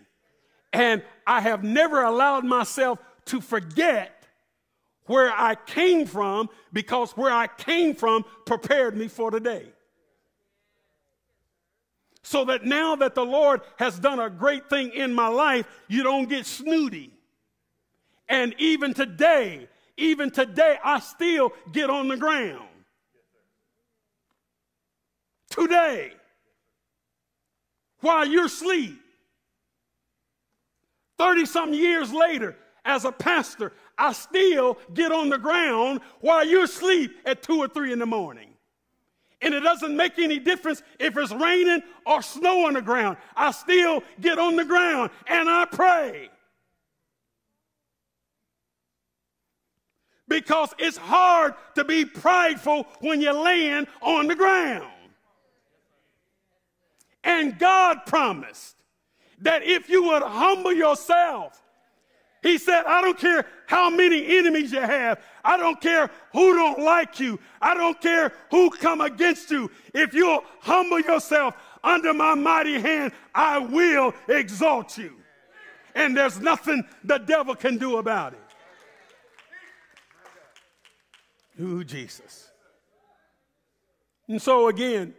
And 0.73 1.03
I 1.27 1.41
have 1.41 1.65
never 1.65 2.05
allowed 2.05 2.45
myself 2.45 3.01
to 3.25 3.41
forget 3.41 4.25
where 5.07 5.33
I 5.33 5.57
came 5.57 6.07
from 6.07 6.49
because 6.73 7.11
where 7.17 7.33
I 7.33 7.49
came 7.49 7.97
from 7.97 8.25
prepared 8.47 8.97
me 8.97 9.09
for 9.09 9.33
today. 9.33 9.67
So 12.23 12.45
that 12.45 12.65
now 12.65 12.95
that 12.95 13.17
the 13.17 13.25
Lord 13.25 13.63
has 13.81 13.99
done 13.99 14.21
a 14.21 14.31
great 14.31 14.71
thing 14.71 14.91
in 14.91 15.13
my 15.13 15.27
life, 15.27 15.67
you 15.89 16.05
don't 16.05 16.29
get 16.29 16.47
snooty. 16.47 17.11
And 18.29 18.55
even 18.59 18.95
today, 18.95 19.69
even 19.97 20.31
today, 20.31 20.79
I 20.85 21.01
still 21.01 21.53
get 21.73 21.91
on 21.91 22.07
the 22.07 22.17
ground. 22.17 22.69
Today 25.49 26.13
while 28.01 28.27
you're 28.27 28.47
asleep. 28.47 28.99
30 31.19 31.47
something 31.47 31.79
years 31.79 32.13
later, 32.13 32.57
as 32.85 33.05
a 33.05 33.13
pastor, 33.13 33.73
I 33.99 34.13
still 34.13 34.79
get 34.95 35.13
on 35.13 35.29
the 35.29 35.39
ground 35.39 36.01
while 36.21 36.47
you're 36.47 36.65
asleep 36.65 37.13
at 37.27 37.43
two 37.43 37.59
or 37.59 37.69
three 37.69 37.93
in 37.93 37.99
the 37.99 38.07
morning. 38.07 38.49
And 39.43 39.55
it 39.55 39.61
doesn't 39.61 39.97
make 39.97 40.19
any 40.19 40.39
difference 40.39 40.83
if 40.99 41.17
it's 41.17 41.33
raining 41.33 41.83
or 42.07 42.23
snow 42.23 42.67
on 42.67 42.75
the 42.75 42.83
ground. 42.83 43.17
I 43.37 43.53
still 43.53 44.03
get 44.21 44.39
on 44.39 44.57
the 44.57 44.65
ground 44.65 45.11
and 45.27 45.49
I 45.49 45.65
pray. 45.65 46.31
Because 50.29 50.73
it's 50.79 50.97
hard 50.97 51.55
to 51.75 51.85
be 51.85 52.05
prideful 52.05 52.87
when 53.01 53.21
you're 53.21 53.33
laying 53.33 53.87
on 54.01 54.27
the 54.27 54.35
ground. 54.35 55.00
And 57.23 57.59
God 57.59 58.07
promised 58.07 58.77
that 59.41 59.63
if 59.63 59.89
you 59.89 60.05
would 60.05 60.23
humble 60.23 60.73
yourself, 60.73 61.63
He 62.43 62.57
said, 62.59 62.85
I 62.87 63.03
don't 63.03 63.19
care 63.19 63.45
how 63.67 63.91
many 63.91 64.39
enemies 64.39 64.73
you 64.73 64.81
have. 64.81 65.21
I 65.45 65.57
don't 65.57 65.81
care 65.81 66.11
who 66.33 66.55
don't 66.55 66.79
like 66.81 67.21
you. 67.21 67.39
I 67.61 67.75
don't 67.75 68.01
care 68.01 68.33
who 68.51 68.71
come 68.71 69.01
against 69.01 69.51
you. 69.51 69.71
If 69.95 70.15
you'll 70.15 70.45
humble 70.61 71.01
yourself 71.01 71.55
under 71.85 72.15
my 72.15 72.35
mighty 72.35 72.81
hand, 72.81 73.13
I 73.35 73.59
will 73.59 74.15
exalt 74.29 74.97
you. 74.97 75.17
And 75.95 76.17
there's 76.17 76.41
nothing 76.41 76.85
the 77.05 77.19
devil 77.19 77.55
can 77.55 77.77
do 77.77 77.99
about 77.99 78.33
it. 78.33 78.39
Ooh, 81.61 81.85
Jesus. 81.85 82.49
And 84.29 84.41
so 84.41 84.69
again, 84.69 85.15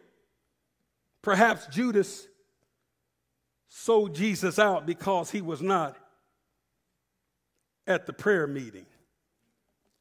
Perhaps 1.22 1.68
Judas 1.68 2.28
sold 3.68 4.16
Jesus 4.16 4.60
out 4.60 4.86
because 4.86 5.32
he 5.32 5.42
was 5.42 5.62
not 5.62 5.98
at 7.88 8.06
the 8.06 8.14
prayer 8.14 8.48
meeting. 8.48 8.86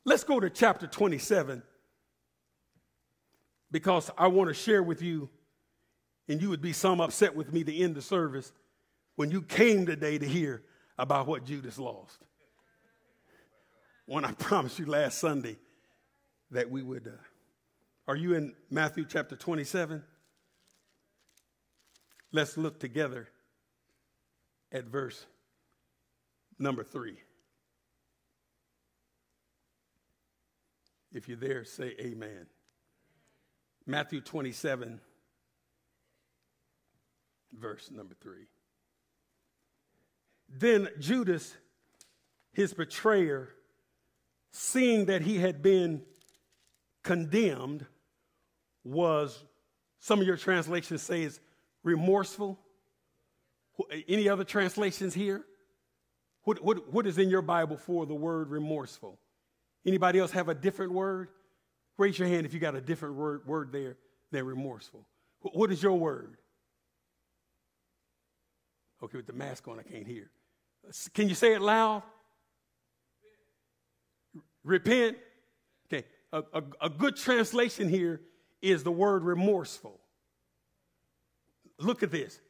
Let's 0.04 0.24
go 0.24 0.40
to 0.40 0.48
chapter 0.48 0.86
27 0.86 1.62
because 3.70 4.10
I 4.16 4.28
want 4.28 4.48
to 4.48 4.54
share 4.54 4.82
with 4.82 5.02
you, 5.02 5.28
and 6.28 6.40
you 6.40 6.48
would 6.48 6.62
be 6.62 6.72
some 6.72 7.00
upset 7.00 7.36
with 7.36 7.52
me 7.52 7.64
to 7.64 7.76
end 7.76 7.94
the 7.94 8.02
service 8.02 8.52
when 9.16 9.30
you 9.30 9.42
came 9.42 9.86
today 9.86 10.18
to 10.18 10.26
hear 10.26 10.62
about 10.98 11.26
what 11.26 11.44
Judas 11.44 11.78
lost. 11.78 12.18
When 14.06 14.24
I 14.24 14.32
promised 14.32 14.78
you 14.78 14.86
last 14.86 15.18
Sunday 15.18 15.56
that 16.50 16.70
we 16.70 16.82
would. 16.82 17.06
Uh, 17.06 17.10
are 18.08 18.16
you 18.16 18.34
in 18.34 18.54
Matthew 18.70 19.04
chapter 19.08 19.36
27? 19.36 20.02
Let's 22.32 22.56
look 22.56 22.78
together 22.78 23.28
at 24.72 24.84
verse 24.84 25.26
number 26.58 26.84
three. 26.84 27.16
If 31.12 31.28
you're 31.28 31.36
there, 31.36 31.64
say 31.64 31.96
amen. 32.00 32.46
Matthew 33.86 34.20
27, 34.20 35.00
verse 37.52 37.90
number 37.90 38.14
3. 38.20 38.46
Then 40.48 40.88
Judas, 40.98 41.56
his 42.52 42.72
betrayer, 42.72 43.48
seeing 44.52 45.06
that 45.06 45.22
he 45.22 45.38
had 45.38 45.62
been 45.62 46.02
condemned, 47.02 47.86
was, 48.84 49.44
some 49.98 50.20
of 50.20 50.26
your 50.26 50.36
translations 50.36 51.02
say 51.02 51.22
is 51.22 51.40
remorseful. 51.82 52.58
Any 54.08 54.28
other 54.28 54.44
translations 54.44 55.14
here? 55.14 55.44
What, 56.44 56.62
what, 56.62 56.92
what 56.92 57.06
is 57.06 57.18
in 57.18 57.30
your 57.30 57.42
Bible 57.42 57.76
for 57.76 58.06
the 58.06 58.14
word 58.14 58.50
remorseful? 58.50 59.18
Anybody 59.86 60.18
else 60.18 60.30
have 60.32 60.48
a 60.48 60.54
different 60.54 60.92
word? 60.92 61.28
Raise 61.96 62.18
your 62.18 62.28
hand 62.28 62.46
if 62.46 62.54
you 62.54 62.60
got 62.60 62.74
a 62.74 62.80
different 62.80 63.14
word, 63.14 63.46
word 63.46 63.72
there 63.72 63.96
than 64.30 64.44
remorseful. 64.46 65.06
What 65.40 65.72
is 65.72 65.82
your 65.82 65.98
word? 65.98 66.36
Okay, 69.02 69.16
with 69.16 69.26
the 69.26 69.32
mask 69.32 69.66
on, 69.68 69.78
I 69.78 69.82
can't 69.82 70.06
hear. 70.06 70.30
Can 71.14 71.28
you 71.28 71.34
say 71.34 71.54
it 71.54 71.62
loud? 71.62 72.02
Repent. 74.62 75.16
Okay, 75.86 76.06
a, 76.32 76.42
a, 76.52 76.62
a 76.82 76.90
good 76.90 77.16
translation 77.16 77.88
here 77.88 78.20
is 78.60 78.82
the 78.82 78.92
word 78.92 79.24
remorseful. 79.24 80.00
Look 81.80 82.02
at 82.02 82.10
this. 82.10 82.40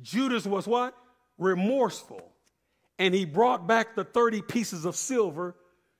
Judas 0.00 0.46
was 0.46 0.66
what? 0.66 0.96
Remorseful. 1.38 2.22
And 2.98 3.14
he 3.14 3.24
brought 3.24 3.66
back 3.66 3.94
the 3.94 4.04
30 4.04 4.42
pieces 4.42 4.84
of 4.84 4.96
silver 4.96 5.56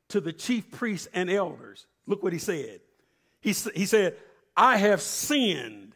to 0.09 0.21
the 0.21 0.33
chief 0.33 0.71
priests 0.71 1.09
and 1.13 1.31
elders. 1.31 1.87
Look 2.07 2.23
what 2.23 2.33
he 2.33 2.39
said. 2.39 2.81
He, 3.41 3.53
he 3.75 3.87
said, 3.87 4.17
I 4.57 4.77
have 4.77 5.01
sinned. 5.01 5.95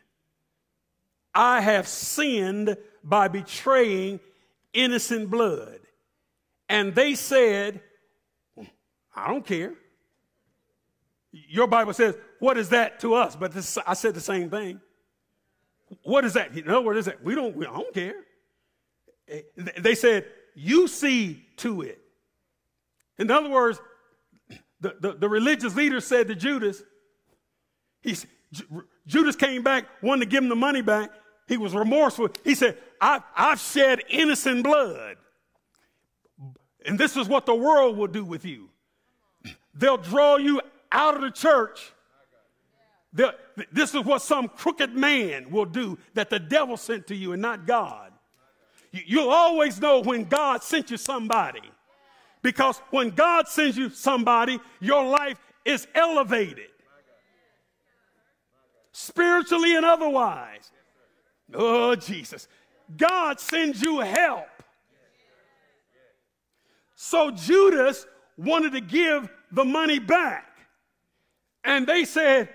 I 1.35 1.61
have 1.61 1.87
sinned 1.87 2.77
by 3.05 3.29
betraying 3.29 4.21
innocent 4.73 5.31
blood. 5.31 5.79
And 6.69 6.95
they 6.95 7.15
said, 7.15 7.81
I 9.15 9.29
don't 9.29 9.47
care. 9.47 9.75
Your 11.31 11.67
Bible 11.67 11.93
says, 11.93 12.17
What 12.39 12.59
is 12.59 12.71
that 12.71 13.01
to 13.01 13.15
us? 13.15 13.37
But 13.37 13.53
this, 13.53 13.79
I 13.87 13.95
said 13.95 14.15
the 14.15 14.21
same 14.21 14.51
thing. 14.51 14.81
What 16.03 16.25
is 16.25 16.35
that? 16.35 16.57
In 16.57 16.69
other 16.69 16.81
words, 16.81 17.07
that 17.07 17.23
we 17.23 17.35
don't, 17.35 17.57
we, 17.57 17.67
I 17.67 17.73
don't 17.73 17.95
care. 17.95 18.15
Eh, 19.29 19.41
they 19.79 19.95
said, 19.95 20.27
You 20.55 20.89
see 20.89 21.47
to 21.59 21.83
it. 21.83 22.01
In 23.19 23.31
other 23.31 23.49
words, 23.49 23.81
the, 24.81 24.95
the, 25.01 25.13
the 25.15 25.29
religious 25.29 25.75
leader 25.75 26.01
said 26.01 26.29
to 26.29 26.35
Judas, 26.35 26.83
he's, 28.01 28.27
Judas 29.07 29.35
came 29.35 29.63
back, 29.63 29.87
wanted 30.03 30.21
to 30.21 30.31
give 30.31 30.43
him 30.43 30.49
the 30.49 30.57
money 30.57 30.83
back. 30.83 31.11
He 31.49 31.57
was 31.57 31.75
remorseful. 31.75 32.29
He 32.45 32.55
said, 32.55 32.79
I, 33.01 33.21
I've 33.35 33.59
shed 33.59 34.03
innocent 34.09 34.65
blood. 34.65 35.17
And 36.87 36.99
this 36.99 37.17
is 37.17 37.27
what 37.27 37.47
the 37.47 37.55
world 37.55 37.97
will 37.97 38.07
do 38.07 38.25
with 38.25 38.45
you. 38.45 38.69
They'll 39.75 39.97
draw 39.97 40.37
you 40.37 40.61
out 40.93 41.17
of 41.17 41.23
the 41.23 41.31
church. 41.31 41.93
They'll, 43.13 43.33
this 43.73 43.95
is 43.95 44.05
what 44.05 44.23
some 44.23 44.49
crooked 44.49 44.95
man 44.95 45.51
will 45.51 45.65
do 45.65 45.99
that 46.15 46.31
the 46.31 46.39
devil 46.39 46.77
sent 46.77 47.07
to 47.09 47.15
you 47.15 47.33
and 47.33 47.43
not 47.43 47.67
God. 47.67 48.13
You'll 48.91 49.31
always 49.31 49.81
know 49.81 50.01
when 50.01 50.25
God 50.25 50.63
sent 50.63 50.91
you 50.91 50.97
somebody. 50.97 51.63
Because 52.43 52.79
when 52.91 53.11
God 53.11 53.49
sends 53.49 53.77
you 53.77 53.91
somebody, 53.91 54.59
your 54.81 55.05
life 55.05 55.39
is 55.65 55.87
elevated. 55.95 56.71
Spiritually 58.93 59.77
and 59.77 59.85
otherwise. 59.85 60.71
Oh, 61.53 61.95
Jesus. 61.95 62.49
God 62.97 63.41
sends 63.41 63.83
you 63.83 64.01
help. 64.01 64.47
So 66.95 67.31
Judas 67.31 68.07
wanted 68.37 68.73
to 68.73 68.81
give 68.81 69.29
the 69.53 69.65
money 69.65 69.99
back. 69.99 70.47
And 71.65 71.87
they 71.87 72.05
said, 72.05 72.49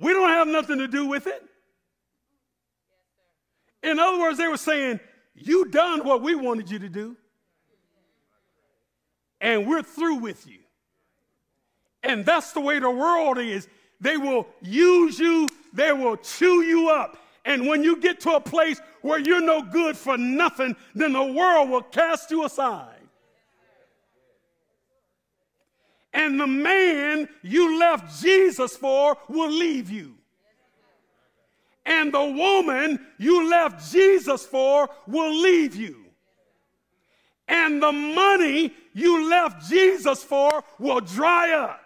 We 0.00 0.12
don't 0.12 0.28
have 0.28 0.48
nothing 0.48 0.78
to 0.78 0.88
do 0.88 1.06
with 1.06 1.26
it. 1.26 1.42
In 3.82 3.98
other 3.98 4.18
words, 4.18 4.38
they 4.38 4.48
were 4.48 4.56
saying, 4.56 5.00
You 5.34 5.66
done 5.66 6.04
what 6.04 6.22
we 6.22 6.34
wanted 6.34 6.70
you 6.70 6.78
to 6.80 6.88
do 6.88 7.16
and 9.40 9.66
we're 9.66 9.82
through 9.82 10.16
with 10.16 10.46
you. 10.46 10.58
And 12.02 12.24
that's 12.24 12.52
the 12.52 12.60
way 12.60 12.78
the 12.78 12.90
world 12.90 13.38
is. 13.38 13.68
They 14.00 14.16
will 14.16 14.46
use 14.62 15.18
you, 15.18 15.46
they 15.72 15.92
will 15.92 16.16
chew 16.16 16.62
you 16.62 16.88
up. 16.88 17.16
And 17.44 17.66
when 17.66 17.82
you 17.82 17.96
get 17.96 18.20
to 18.20 18.32
a 18.32 18.40
place 18.40 18.80
where 19.02 19.18
you're 19.18 19.40
no 19.40 19.62
good 19.62 19.96
for 19.96 20.16
nothing, 20.18 20.76
then 20.94 21.12
the 21.12 21.24
world 21.24 21.70
will 21.70 21.82
cast 21.82 22.30
you 22.30 22.44
aside. 22.44 22.99
And 26.12 26.40
the 26.40 26.46
man 26.46 27.28
you 27.42 27.78
left 27.78 28.20
Jesus 28.20 28.76
for 28.76 29.16
will 29.28 29.50
leave 29.50 29.90
you. 29.90 30.14
And 31.86 32.12
the 32.12 32.24
woman 32.24 33.04
you 33.18 33.48
left 33.48 33.90
Jesus 33.92 34.44
for 34.44 34.88
will 35.06 35.34
leave 35.34 35.74
you 35.74 36.10
and 37.50 37.82
the 37.82 37.92
money 37.92 38.72
you 38.94 39.28
left 39.28 39.68
Jesus 39.68 40.22
for 40.22 40.64
will 40.78 41.00
dry 41.00 41.52
up. 41.52 41.80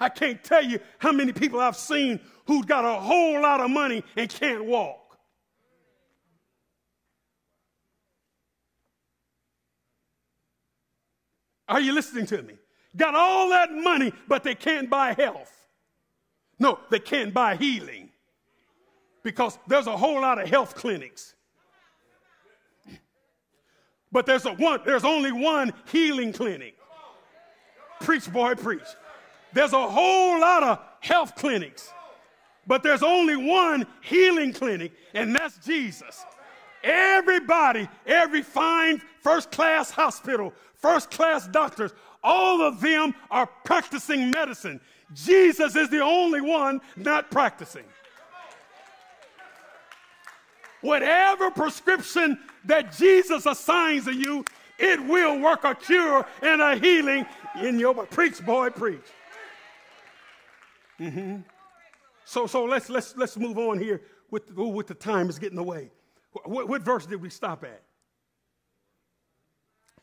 I 0.00 0.08
can't 0.08 0.42
tell 0.42 0.64
you 0.64 0.78
how 0.98 1.10
many 1.10 1.32
people 1.32 1.58
I've 1.58 1.76
seen 1.76 2.20
who've 2.46 2.66
got 2.66 2.84
a 2.84 3.00
whole 3.00 3.42
lot 3.42 3.60
of 3.60 3.70
money 3.70 4.04
and 4.16 4.30
can't 4.30 4.64
walk. 4.64 5.07
Are 11.68 11.80
you 11.80 11.92
listening 11.92 12.26
to 12.26 12.42
me? 12.42 12.54
Got 12.96 13.14
all 13.14 13.50
that 13.50 13.72
money, 13.72 14.12
but 14.26 14.42
they 14.42 14.54
can't 14.54 14.88
buy 14.88 15.12
health. 15.12 15.52
No, 16.58 16.78
they 16.90 16.98
can't 16.98 17.32
buy 17.32 17.56
healing 17.56 18.10
because 19.22 19.58
there's 19.66 19.86
a 19.86 19.96
whole 19.96 20.20
lot 20.20 20.40
of 20.40 20.48
health 20.48 20.74
clinics. 20.74 21.34
But 24.10 24.24
there's 24.26 24.46
a 24.46 24.54
one, 24.54 24.80
there's 24.86 25.04
only 25.04 25.32
one 25.32 25.72
healing 25.90 26.32
clinic. 26.32 26.76
Preach, 28.00 28.32
boy, 28.32 28.54
preach. 28.54 28.80
There's 29.52 29.72
a 29.72 29.88
whole 29.88 30.40
lot 30.40 30.62
of 30.62 30.80
health 31.00 31.34
clinics, 31.36 31.92
but 32.66 32.82
there's 32.82 33.02
only 33.02 33.36
one 33.36 33.86
healing 34.02 34.52
clinic, 34.52 34.92
and 35.14 35.34
that's 35.34 35.58
Jesus. 35.58 36.24
Everybody, 36.82 37.88
every 38.06 38.42
fine 38.42 39.02
first 39.20 39.50
class 39.50 39.90
hospital, 39.90 40.52
first 40.76 41.10
class 41.10 41.46
doctors, 41.48 41.92
all 42.22 42.62
of 42.62 42.80
them 42.80 43.14
are 43.30 43.46
practicing 43.64 44.30
medicine. 44.30 44.80
Jesus 45.14 45.74
is 45.76 45.88
the 45.88 46.02
only 46.02 46.40
one 46.40 46.80
not 46.96 47.30
practicing. 47.30 47.84
Whatever 50.80 51.50
prescription 51.50 52.38
that 52.66 52.96
Jesus 52.96 53.46
assigns 53.46 54.04
to 54.04 54.14
you, 54.14 54.44
it 54.78 55.04
will 55.04 55.40
work 55.40 55.64
a 55.64 55.74
cure 55.74 56.24
and 56.40 56.60
a 56.60 56.76
healing 56.76 57.26
in 57.60 57.80
your 57.80 57.94
preach, 58.06 58.44
boy, 58.44 58.70
preach. 58.70 59.00
Mm-hmm. 61.00 61.38
So, 62.24 62.46
so 62.46 62.64
let's 62.64 62.88
let's 62.90 63.16
let's 63.16 63.36
move 63.36 63.58
on 63.58 63.78
here 63.78 64.02
with 64.30 64.52
with 64.54 64.86
the 64.86 64.94
time 64.94 65.28
is 65.28 65.38
getting 65.38 65.58
away. 65.58 65.90
What, 66.32 66.68
what 66.68 66.82
verse 66.82 67.06
did 67.06 67.20
we 67.20 67.30
stop 67.30 67.64
at? 67.64 67.82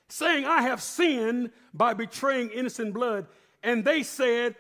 Saying, 0.09 0.45
"I 0.45 0.61
have 0.63 0.81
sinned 0.81 1.51
by 1.73 1.93
betraying 1.93 2.49
innocent 2.49 2.93
blood," 2.93 3.27
and 3.63 3.83
they 3.83 4.03
said, 4.03 4.55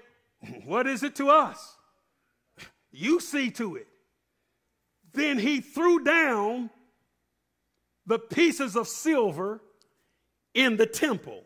"What 0.65 0.87
is 0.87 1.03
it 1.03 1.15
to 1.15 1.29
us? 1.29 1.77
You 2.91 3.19
see 3.19 3.51
to 3.51 3.75
it." 3.75 3.87
Then 5.13 5.39
he 5.39 5.61
threw 5.61 6.03
down 6.03 6.69
the 8.05 8.19
pieces 8.19 8.75
of 8.75 8.87
silver 8.87 9.61
in 10.53 10.77
the 10.77 10.85
temple 10.85 11.43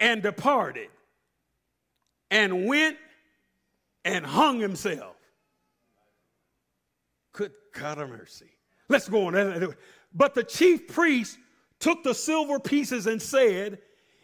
and 0.00 0.22
departed 0.22 0.88
and 2.30 2.66
went 2.66 2.98
and 4.04 4.26
hung 4.26 4.60
himself. 4.60 5.13
God 7.74 7.98
of 7.98 8.08
mercy. 8.08 8.50
Let's 8.88 9.08
go 9.08 9.26
on. 9.26 9.74
But 10.14 10.34
the 10.34 10.44
chief 10.44 10.88
priest 10.88 11.38
took 11.80 12.02
the 12.02 12.14
silver 12.14 12.58
pieces 12.58 13.06
and 13.06 13.20
said, 13.20 13.78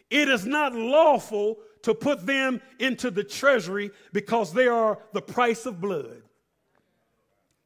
It 0.09 0.29
is 0.29 0.45
not 0.45 0.73
lawful 0.73 1.57
to 1.83 1.93
put 1.93 2.25
them 2.25 2.61
into 2.79 3.11
the 3.11 3.23
treasury 3.23 3.91
because 4.13 4.53
they 4.53 4.67
are 4.67 4.99
the 5.13 5.21
price 5.21 5.65
of 5.65 5.81
blood. 5.81 6.21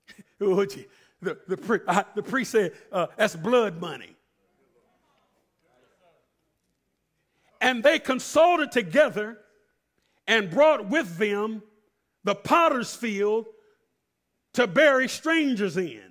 the, 0.40 0.84
the, 1.22 2.06
the 2.16 2.24
priest 2.24 2.52
said, 2.52 2.74
uh, 2.92 3.08
That's 3.18 3.36
blood 3.36 3.80
money. 3.80 4.16
And 7.62 7.84
they 7.84 8.00
consulted 8.00 8.72
together 8.72 9.40
and 10.28 10.50
brought 10.50 10.90
with 10.90 11.18
them 11.18 11.64
the 12.24 12.36
potter's 12.36 12.94
field 12.96 13.46
to 14.56 14.68
bury 14.68 15.08
strangers 15.08 15.78
in. 15.78 16.02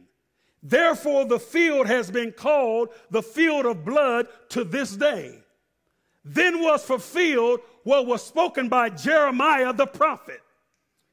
Therefore, 0.63 1.25
the 1.25 1.39
field 1.39 1.87
has 1.87 2.11
been 2.11 2.33
called 2.33 2.91
the 3.11 3.23
field 3.23 3.67
of 3.67 3.85
blood 3.85 4.29
to 4.51 4.65
this 4.65 4.97
day. 4.97 5.39
Then 6.25 6.63
was 6.63 6.85
fulfilled 6.85 7.61
what 7.83 8.07
was 8.07 8.23
spoken 8.23 8.69
by 8.69 8.91
Jeremiah 8.91 9.73
the 9.73 9.87
prophet, 9.87 10.41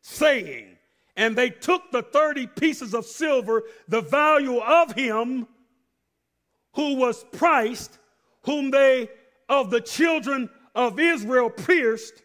saying, 0.01 0.77
And 1.17 1.35
they 1.35 1.49
took 1.49 1.91
the 1.91 2.01
30 2.01 2.47
pieces 2.47 2.93
of 2.93 3.05
silver, 3.05 3.63
the 3.87 4.01
value 4.01 4.59
of 4.59 4.93
him 4.93 5.47
who 6.73 6.95
was 6.95 7.25
priced, 7.33 7.97
whom 8.43 8.71
they 8.71 9.09
of 9.49 9.69
the 9.69 9.81
children 9.81 10.49
of 10.75 10.99
Israel 10.99 11.49
pierced, 11.49 12.23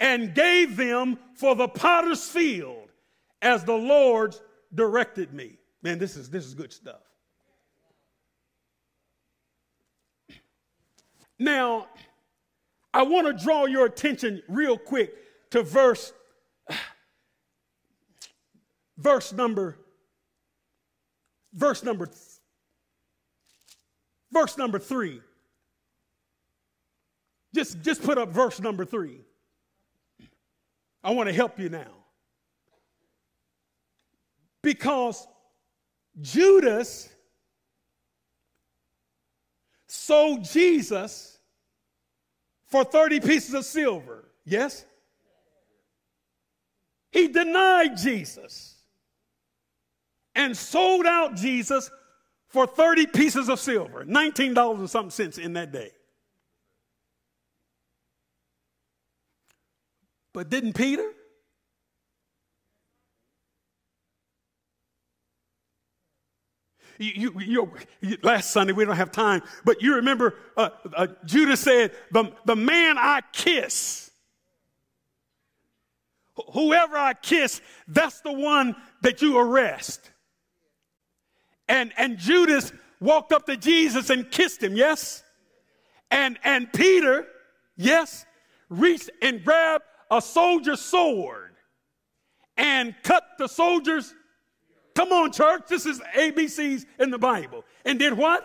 and 0.00 0.34
gave 0.34 0.76
them 0.76 1.18
for 1.34 1.54
the 1.54 1.68
potter's 1.68 2.26
field 2.26 2.87
as 3.42 3.64
the 3.64 3.74
Lord 3.74 4.36
directed 4.74 5.32
me. 5.32 5.58
Man, 5.82 5.98
this 5.98 6.16
is 6.16 6.30
this 6.30 6.44
is 6.44 6.54
good 6.54 6.72
stuff. 6.72 7.00
Now, 11.38 11.86
I 12.92 13.02
want 13.02 13.26
to 13.26 13.44
draw 13.44 13.66
your 13.66 13.86
attention 13.86 14.42
real 14.48 14.76
quick 14.76 15.14
to 15.50 15.62
verse 15.62 16.12
verse 18.96 19.32
number 19.32 19.78
verse 21.52 21.84
number 21.84 22.10
verse 24.32 24.58
number 24.58 24.78
3. 24.78 25.20
Just 27.54 27.82
just 27.82 28.02
put 28.02 28.18
up 28.18 28.30
verse 28.30 28.60
number 28.60 28.84
3. 28.84 29.20
I 31.04 31.12
want 31.12 31.28
to 31.28 31.32
help 31.32 31.58
you 31.58 31.68
now. 31.68 31.92
Because 34.62 35.26
Judas 36.20 37.08
sold 39.86 40.44
Jesus 40.44 41.38
for 42.66 42.84
30 42.84 43.20
pieces 43.20 43.54
of 43.54 43.64
silver. 43.64 44.28
Yes? 44.44 44.84
He 47.10 47.28
denied 47.28 47.96
Jesus 47.96 48.76
and 50.34 50.56
sold 50.56 51.06
out 51.06 51.34
Jesus 51.34 51.90
for 52.48 52.66
30 52.66 53.06
pieces 53.06 53.48
of 53.48 53.60
silver, 53.60 54.04
$19 54.04 54.78
and 54.78 54.90
something 54.90 55.10
cents 55.10 55.38
in 55.38 55.54
that 55.54 55.72
day. 55.72 55.90
But 60.32 60.50
didn't 60.50 60.74
Peter? 60.74 61.10
You, 66.98 67.32
you, 67.38 67.72
you, 68.00 68.18
last 68.22 68.50
Sunday, 68.50 68.72
we 68.72 68.84
don't 68.84 68.96
have 68.96 69.12
time, 69.12 69.42
but 69.64 69.80
you 69.80 69.94
remember 69.94 70.34
uh, 70.56 70.70
uh, 70.96 71.06
Judas 71.24 71.60
said, 71.60 71.92
the, 72.10 72.32
the 72.44 72.56
man 72.56 72.98
I 72.98 73.22
kiss, 73.32 74.10
whoever 76.52 76.96
I 76.96 77.14
kiss, 77.14 77.60
that's 77.86 78.20
the 78.20 78.32
one 78.32 78.74
that 79.02 79.22
you 79.22 79.38
arrest. 79.38 80.10
And, 81.68 81.92
and 81.96 82.18
Judas 82.18 82.72
walked 83.00 83.32
up 83.32 83.46
to 83.46 83.56
Jesus 83.56 84.10
and 84.10 84.28
kissed 84.28 84.62
him, 84.62 84.74
yes? 84.74 85.22
And, 86.10 86.38
and 86.42 86.72
Peter, 86.72 87.26
yes, 87.76 88.26
reached 88.68 89.10
and 89.22 89.44
grabbed 89.44 89.84
a 90.10 90.20
soldier's 90.20 90.80
sword 90.80 91.54
and 92.56 92.94
cut 93.02 93.22
the 93.38 93.46
soldier's 93.46 94.14
Come 94.98 95.12
on, 95.12 95.30
church. 95.30 95.62
This 95.68 95.86
is 95.86 96.00
ABCs 96.16 96.84
in 96.98 97.10
the 97.12 97.18
Bible. 97.18 97.64
And 97.84 98.00
did 98.00 98.14
what? 98.14 98.44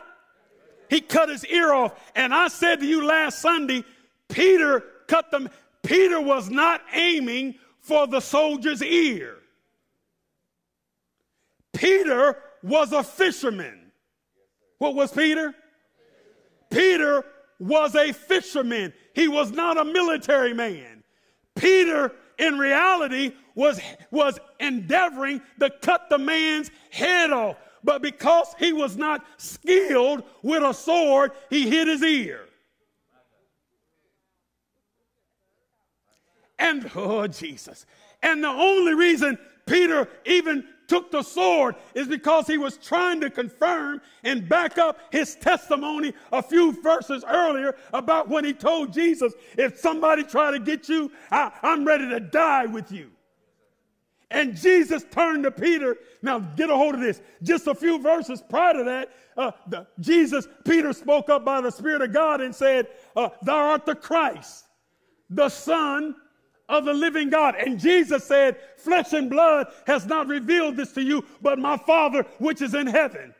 He 0.88 1.02
cut 1.02 1.30
his 1.30 1.44
ear 1.48 1.74
off. 1.74 2.00
And 2.16 2.32
I 2.32 2.48
said 2.48 2.80
to 2.82 2.86
you 2.86 3.04
last 3.08 3.40
Sunday, 3.40 3.84
Peter 4.30 4.84
cut 5.08 5.32
them. 5.32 5.50
Peter 5.82 6.22
was 6.22 6.52
not 6.52 6.82
aiming 6.94 7.56
for 7.80 8.06
the 8.06 8.20
soldier's 8.20 8.84
ear. 8.84 9.38
Peter 11.74 12.38
was 12.62 12.94
a 12.94 13.02
fisherman. 13.02 13.92
What 14.78 14.94
was 14.94 15.12
Peter? 15.12 15.56
Peter 16.70 17.26
was 17.58 17.96
a 17.96 18.14
fisherman. 18.14 18.94
He 19.16 19.28
was 19.28 19.50
not 19.50 19.80
a 19.80 19.84
military 19.84 20.54
man. 20.54 21.04
Peter 21.56 22.12
in 22.44 22.58
reality 22.58 23.32
was, 23.56 23.80
was 24.12 24.40
endeavoring 24.60 25.42
to 25.60 25.70
cut 25.82 26.10
the 26.10 26.18
man's 26.18 26.70
head 26.92 27.32
off. 27.32 27.58
But 27.84 28.02
because 28.02 28.48
he 28.60 28.74
was 28.74 28.96
not 28.98 29.26
skilled 29.38 30.24
with 30.42 30.64
a 30.64 30.74
sword, 30.74 31.32
he 31.50 31.70
hit 31.70 31.88
his 31.88 32.04
ear. 32.04 32.46
And, 36.60 36.90
oh, 36.96 37.28
Jesus. 37.28 37.86
And 38.22 38.44
the 38.44 38.48
only 38.48 38.94
reason 38.94 39.38
Peter 39.66 40.08
even 40.26 40.66
took 40.88 41.12
the 41.12 41.24
sword 41.24 41.76
is 41.94 42.08
because 42.08 42.48
he 42.48 42.58
was 42.58 42.78
trying 42.78 43.22
to 43.22 43.30
confirm 43.30 44.02
and 44.24 44.48
back 44.48 44.78
up 44.78 45.00
his 45.12 45.36
testimony 45.36 46.14
a 46.32 46.42
few 46.42 46.72
verses 46.82 47.24
earlier 47.28 47.76
about 47.94 48.30
when 48.30 48.44
he 48.46 48.54
told 48.54 48.94
Jesus, 48.94 49.34
if 49.58 49.80
somebody 49.80 50.24
try 50.24 50.52
to 50.52 50.60
get 50.60 50.90
you, 50.90 51.12
I, 51.32 51.52
I'm 51.62 51.86
ready 51.86 52.08
to 52.10 52.20
die 52.20 52.66
with 52.66 52.92
you. 52.92 53.12
And 54.32 54.56
Jesus 54.58 55.06
turned 55.12 55.44
to 55.44 55.52
Peter. 55.52 55.96
Now, 56.24 56.40
get 56.40 56.72
a 56.72 56.76
hold 56.76 56.96
of 56.96 57.02
this. 57.02 57.22
Just 57.44 57.68
a 57.68 57.76
few 57.76 58.00
verses 58.00 58.42
prior 58.42 58.74
to 58.74 58.84
that, 58.84 59.10
uh, 59.38 59.52
the, 59.68 59.88
Jesus, 60.00 60.48
Peter 60.66 60.92
spoke 60.92 61.30
up 61.30 61.46
by 61.46 61.62
the 61.62 61.72
Spirit 61.72 62.02
of 62.02 62.14
God 62.14 62.42
and 62.42 62.54
said, 62.54 62.88
uh, 63.16 63.30
Thou 63.44 63.58
art 63.58 63.86
the 63.86 63.96
Christ, 63.96 64.66
the 65.30 65.50
Son 65.50 66.16
of 66.70 66.86
the 66.86 66.94
living 66.94 67.30
God. 67.30 67.56
And 67.56 67.80
Jesus 67.80 68.24
said, 68.24 68.58
Flesh 68.78 69.14
and 69.14 69.30
blood 69.30 69.68
has 69.86 70.06
not 70.06 70.28
revealed 70.28 70.78
this 70.78 70.92
to 70.94 71.02
you, 71.02 71.26
but 71.42 71.60
my 71.60 71.78
Father 71.78 72.26
which 72.40 72.62
is 72.62 72.74
in 72.74 72.88
heaven. 72.88 73.34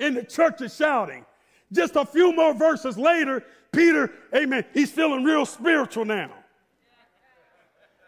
And 0.00 0.16
the 0.16 0.24
church 0.24 0.60
is 0.60 0.74
shouting. 0.74 1.24
Just 1.72 1.96
a 1.96 2.04
few 2.04 2.34
more 2.34 2.54
verses 2.54 2.98
later, 2.98 3.44
Peter, 3.72 4.12
amen, 4.34 4.64
he's 4.72 4.90
feeling 4.90 5.24
real 5.24 5.46
spiritual 5.46 6.04
now. 6.04 6.30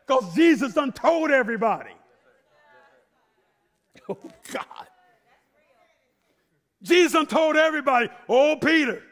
Because 0.06 0.34
Jesus 0.34 0.74
done 0.74 0.92
told 0.92 1.30
everybody. 1.30 1.90
Oh, 4.08 4.18
God. 4.52 4.86
Jesus 6.80 7.12
done 7.12 7.26
told 7.26 7.56
everybody, 7.56 8.08
oh, 8.28 8.54
Peter, 8.54 9.02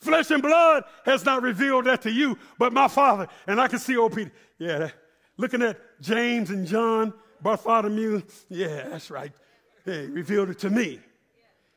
Flesh 0.00 0.30
and 0.30 0.42
blood 0.42 0.84
has 1.04 1.24
not 1.24 1.42
revealed 1.42 1.84
that 1.84 2.02
to 2.02 2.10
you, 2.10 2.38
but 2.58 2.72
my 2.72 2.88
Father. 2.88 3.28
And 3.46 3.60
I 3.60 3.68
can 3.68 3.78
see 3.78 3.96
old 3.96 4.14
Peter. 4.14 4.32
Yeah, 4.58 4.90
looking 5.36 5.62
at 5.62 5.78
James 6.00 6.50
and 6.50 6.66
John, 6.66 7.12
Bartholomew. 7.42 8.22
Yeah, 8.48 8.88
that's 8.88 9.10
right. 9.10 9.32
He 9.84 10.06
revealed 10.06 10.50
it 10.50 10.58
to 10.60 10.70
me. 10.70 11.00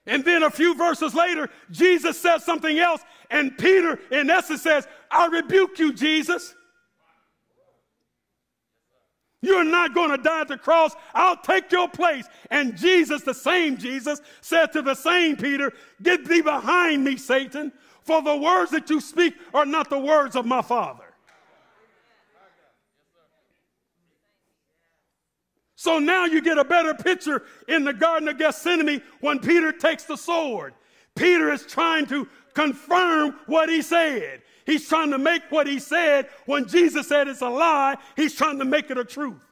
And 0.06 0.24
then 0.24 0.44
a 0.44 0.50
few 0.50 0.76
verses 0.76 1.14
later, 1.14 1.50
Jesus 1.72 2.20
says 2.20 2.44
something 2.44 2.78
else, 2.78 3.02
and 3.30 3.58
Peter, 3.58 4.00
in 4.12 4.30
essence, 4.30 4.62
says, 4.62 4.86
I 5.10 5.28
rebuke 5.28 5.80
you, 5.80 5.94
Jesus. 5.94 6.54
You're 9.42 9.66
not 9.66 9.94
going 9.94 10.10
to 10.12 10.18
die 10.18 10.42
at 10.42 10.48
the 10.48 10.58
cross. 10.58 10.96
I'll 11.14 11.36
take 11.36 11.70
your 11.72 11.90
place. 11.90 12.26
And 12.50 12.78
Jesus, 12.78 13.24
the 13.24 13.34
same 13.34 13.78
Jesus, 13.78 14.22
said 14.40 14.72
to 14.72 14.82
the 14.82 14.96
same 14.96 15.36
Peter, 15.36 15.74
Get 16.02 16.26
thee 16.26 16.42
behind 16.42 17.04
me, 17.04 17.18
Satan, 17.18 17.74
for 18.04 18.22
the 18.22 18.36
words 18.36 18.72
that 18.72 18.90
you 18.90 19.00
speak 19.02 19.34
are 19.54 19.66
not 19.66 19.90
the 19.90 20.00
words 20.00 20.36
of 20.36 20.46
my 20.46 20.62
Father. 20.62 21.04
So 25.76 26.00
now 26.00 26.26
you 26.26 26.42
get 26.42 26.58
a 26.58 26.64
better 26.64 26.94
picture 26.94 27.44
in 27.68 27.84
the 27.84 27.92
Garden 27.92 28.30
of 28.30 28.38
Gethsemane 28.38 29.02
when 29.20 29.40
Peter 29.40 29.72
takes 29.74 30.06
the 30.06 30.16
sword. 30.16 30.74
Peter 31.14 31.52
is 31.52 31.66
trying 31.66 32.06
to 32.06 32.28
confirm 32.54 33.36
what 33.48 33.68
he 33.68 33.82
said. 33.82 34.44
He's 34.66 34.88
trying 34.88 35.12
to 35.12 35.18
make 35.18 35.42
what 35.50 35.68
he 35.68 35.80
said 35.80 36.30
when 36.46 36.68
Jesus 36.68 37.10
said 37.10 37.28
it's 37.28 37.42
a 37.42 37.50
lie, 37.50 37.98
he's 38.16 38.34
trying 38.34 38.60
to 38.60 38.66
make 38.66 38.92
it 38.92 38.98
a 38.98 39.04
truth. 39.04 39.46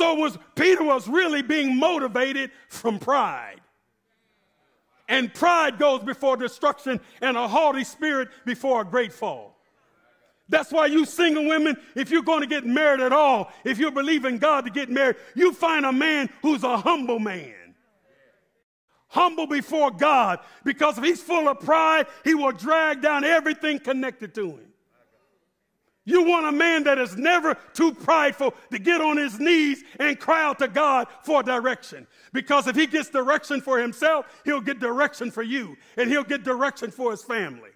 So 0.00 0.14
was 0.14 0.38
Peter 0.54 0.82
was 0.82 1.06
really 1.06 1.42
being 1.42 1.76
motivated 1.76 2.50
from 2.70 2.98
pride. 2.98 3.60
And 5.10 5.32
pride 5.34 5.78
goes 5.78 6.02
before 6.02 6.38
destruction 6.38 7.00
and 7.20 7.36
a 7.36 7.46
haughty 7.46 7.84
spirit 7.84 8.30
before 8.46 8.80
a 8.80 8.84
great 8.86 9.12
fall. 9.12 9.58
That's 10.48 10.72
why 10.72 10.86
you 10.86 11.04
single 11.04 11.46
women, 11.46 11.76
if 11.94 12.10
you're 12.10 12.22
going 12.22 12.40
to 12.40 12.46
get 12.46 12.64
married 12.64 13.02
at 13.02 13.12
all, 13.12 13.52
if 13.62 13.78
you 13.78 13.90
believe 13.90 14.24
in 14.24 14.38
God 14.38 14.64
to 14.64 14.70
get 14.70 14.88
married, 14.88 15.16
you 15.34 15.52
find 15.52 15.84
a 15.84 15.92
man 15.92 16.30
who's 16.40 16.64
a 16.64 16.78
humble 16.78 17.18
man. 17.18 17.74
humble 19.08 19.48
before 19.48 19.90
God 19.90 20.38
because 20.64 20.96
if 20.96 21.04
he's 21.04 21.20
full 21.20 21.46
of 21.46 21.60
pride, 21.60 22.06
he 22.24 22.34
will 22.34 22.52
drag 22.52 23.02
down 23.02 23.22
everything 23.22 23.78
connected 23.78 24.34
to 24.36 24.52
him. 24.52 24.69
You 26.04 26.24
want 26.24 26.46
a 26.46 26.52
man 26.52 26.84
that 26.84 26.98
is 26.98 27.16
never 27.16 27.54
too 27.74 27.92
prideful 27.92 28.54
to 28.70 28.78
get 28.78 29.00
on 29.00 29.16
his 29.16 29.38
knees 29.38 29.84
and 29.98 30.18
cry 30.18 30.42
out 30.42 30.58
to 30.60 30.68
God 30.68 31.08
for 31.22 31.42
direction. 31.42 32.06
Because 32.32 32.66
if 32.66 32.74
he 32.74 32.86
gets 32.86 33.10
direction 33.10 33.60
for 33.60 33.78
himself, 33.78 34.26
he'll 34.44 34.62
get 34.62 34.80
direction 34.80 35.30
for 35.30 35.42
you 35.42 35.76
and 35.96 36.10
he'll 36.10 36.24
get 36.24 36.42
direction 36.42 36.90
for 36.90 37.10
his 37.10 37.22
family. 37.22 37.70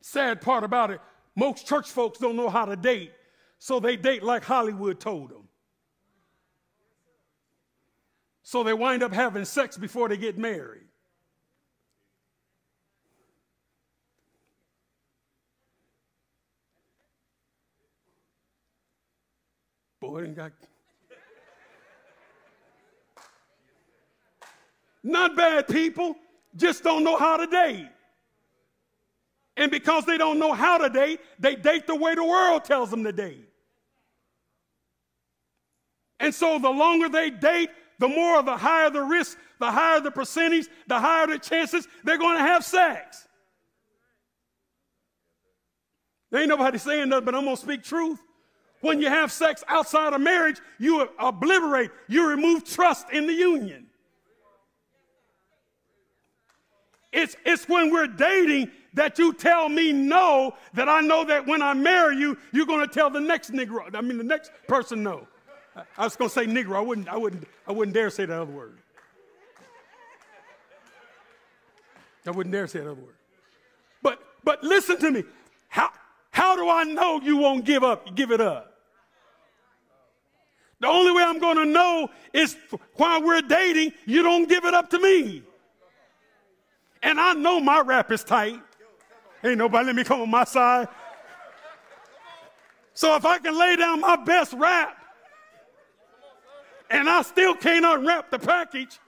Sad 0.00 0.40
part 0.40 0.64
about 0.64 0.90
it, 0.90 1.00
most 1.36 1.66
church 1.66 1.90
folks 1.90 2.18
don't 2.18 2.34
know 2.34 2.48
how 2.48 2.64
to 2.64 2.74
date, 2.74 3.12
so 3.58 3.78
they 3.78 3.96
date 3.96 4.22
like 4.22 4.42
Hollywood 4.42 4.98
told 4.98 5.30
them. 5.30 5.48
So 8.42 8.64
they 8.64 8.72
wind 8.72 9.02
up 9.02 9.12
having 9.12 9.44
sex 9.44 9.76
before 9.76 10.08
they 10.08 10.16
get 10.16 10.38
married. 10.38 10.87
Not 25.02 25.36
bad 25.36 25.68
people, 25.68 26.16
just 26.56 26.82
don't 26.82 27.04
know 27.04 27.16
how 27.16 27.36
to 27.36 27.46
date. 27.46 27.88
And 29.56 29.70
because 29.70 30.04
they 30.04 30.18
don't 30.18 30.38
know 30.38 30.52
how 30.52 30.78
to 30.78 30.88
date, 30.88 31.20
they 31.38 31.56
date 31.56 31.86
the 31.86 31.94
way 31.94 32.14
the 32.14 32.24
world 32.24 32.64
tells 32.64 32.90
them 32.90 33.04
to 33.04 33.12
date. 33.12 33.48
And 36.20 36.34
so 36.34 36.58
the 36.58 36.70
longer 36.70 37.08
they 37.08 37.30
date, 37.30 37.70
the 37.98 38.08
more, 38.08 38.42
the 38.42 38.56
higher 38.56 38.90
the 38.90 39.02
risk, 39.02 39.36
the 39.58 39.70
higher 39.70 40.00
the 40.00 40.10
percentage, 40.10 40.66
the 40.86 40.98
higher 40.98 41.26
the 41.26 41.38
chances 41.38 41.88
they're 42.04 42.18
going 42.18 42.36
to 42.36 42.42
have 42.42 42.64
sex. 42.64 43.26
There 46.30 46.40
ain't 46.40 46.48
nobody 46.48 46.78
saying 46.78 47.08
nothing, 47.08 47.24
but 47.24 47.34
I'm 47.34 47.44
going 47.44 47.56
to 47.56 47.62
speak 47.62 47.82
truth. 47.82 48.20
When 48.80 49.00
you 49.00 49.08
have 49.08 49.32
sex 49.32 49.64
outside 49.66 50.12
of 50.12 50.20
marriage, 50.20 50.60
you 50.78 51.08
obliterate, 51.18 51.90
you 52.06 52.28
remove 52.28 52.64
trust 52.64 53.10
in 53.10 53.26
the 53.26 53.32
union. 53.32 53.86
It's, 57.12 57.36
it's 57.44 57.68
when 57.68 57.90
we're 57.90 58.06
dating 58.06 58.70
that 58.94 59.18
you 59.18 59.32
tell 59.32 59.68
me 59.68 59.92
no, 59.92 60.54
that 60.74 60.88
I 60.88 61.00
know 61.00 61.24
that 61.24 61.46
when 61.46 61.62
I 61.62 61.74
marry 61.74 62.16
you, 62.16 62.36
you're 62.52 62.66
going 62.66 62.86
to 62.86 62.92
tell 62.92 63.10
the 63.10 63.20
next 63.20 63.52
Negro, 63.52 63.94
I 63.94 64.00
mean, 64.00 64.18
the 64.18 64.24
next 64.24 64.50
person 64.66 65.02
no. 65.02 65.26
I 65.96 66.04
was 66.04 66.16
going 66.16 66.28
to 66.28 66.34
say 66.34 66.46
Negro. 66.46 66.76
I 66.76 66.80
wouldn't, 66.80 67.08
I, 67.08 67.16
wouldn't, 67.16 67.46
I 67.66 67.72
wouldn't 67.72 67.94
dare 67.94 68.10
say 68.10 68.24
that 68.24 68.40
other 68.40 68.52
word. 68.52 68.78
I 72.26 72.30
wouldn't 72.30 72.52
dare 72.52 72.66
say 72.66 72.80
that 72.80 72.90
other 72.90 73.00
word. 73.00 73.14
But, 74.02 74.20
but 74.44 74.62
listen 74.62 74.98
to 74.98 75.10
me. 75.10 75.24
How, 75.68 75.90
how 76.38 76.54
do 76.54 76.70
I 76.70 76.84
know 76.84 77.20
you 77.20 77.36
won't 77.36 77.64
give 77.64 77.82
up, 77.82 78.14
give 78.14 78.30
it 78.30 78.40
up? 78.40 78.72
The 80.78 80.86
only 80.86 81.10
way 81.10 81.24
I'm 81.24 81.40
going 81.40 81.56
to 81.56 81.66
know 81.66 82.10
is 82.32 82.56
while 82.94 83.24
we're 83.24 83.40
dating, 83.40 83.92
you 84.06 84.22
don't 84.22 84.48
give 84.48 84.64
it 84.64 84.72
up 84.72 84.88
to 84.90 85.00
me. 85.00 85.42
And 87.02 87.18
I 87.18 87.32
know 87.32 87.58
my 87.58 87.80
rap 87.80 88.12
is 88.12 88.22
tight. 88.22 88.60
Ain't 89.42 89.58
nobody 89.58 89.86
let 89.86 89.96
me 89.96 90.04
come 90.04 90.20
on 90.20 90.30
my 90.30 90.44
side. 90.44 90.86
So 92.94 93.16
if 93.16 93.24
I 93.24 93.38
can 93.38 93.58
lay 93.58 93.74
down 93.74 94.00
my 94.00 94.14
best 94.14 94.52
rap 94.52 94.96
and 96.88 97.10
I 97.10 97.22
still 97.22 97.56
can't 97.56 97.84
unwrap 97.84 98.30
the 98.30 98.38
package, 98.38 99.00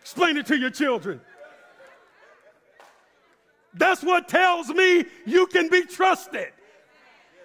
explain 0.00 0.36
it 0.36 0.46
to 0.46 0.58
your 0.58 0.70
children. 0.70 1.20
That's 3.74 4.02
what 4.02 4.28
tells 4.28 4.68
me 4.68 5.04
you 5.26 5.46
can 5.46 5.68
be 5.68 5.82
trusted. 5.82 6.48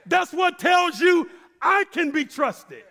That's 0.06 0.34
what 0.34 0.60
tells 0.60 1.00
you 1.00 1.30
I 1.62 1.86
can 1.92 2.12
be 2.12 2.26
trusted. 2.26 2.84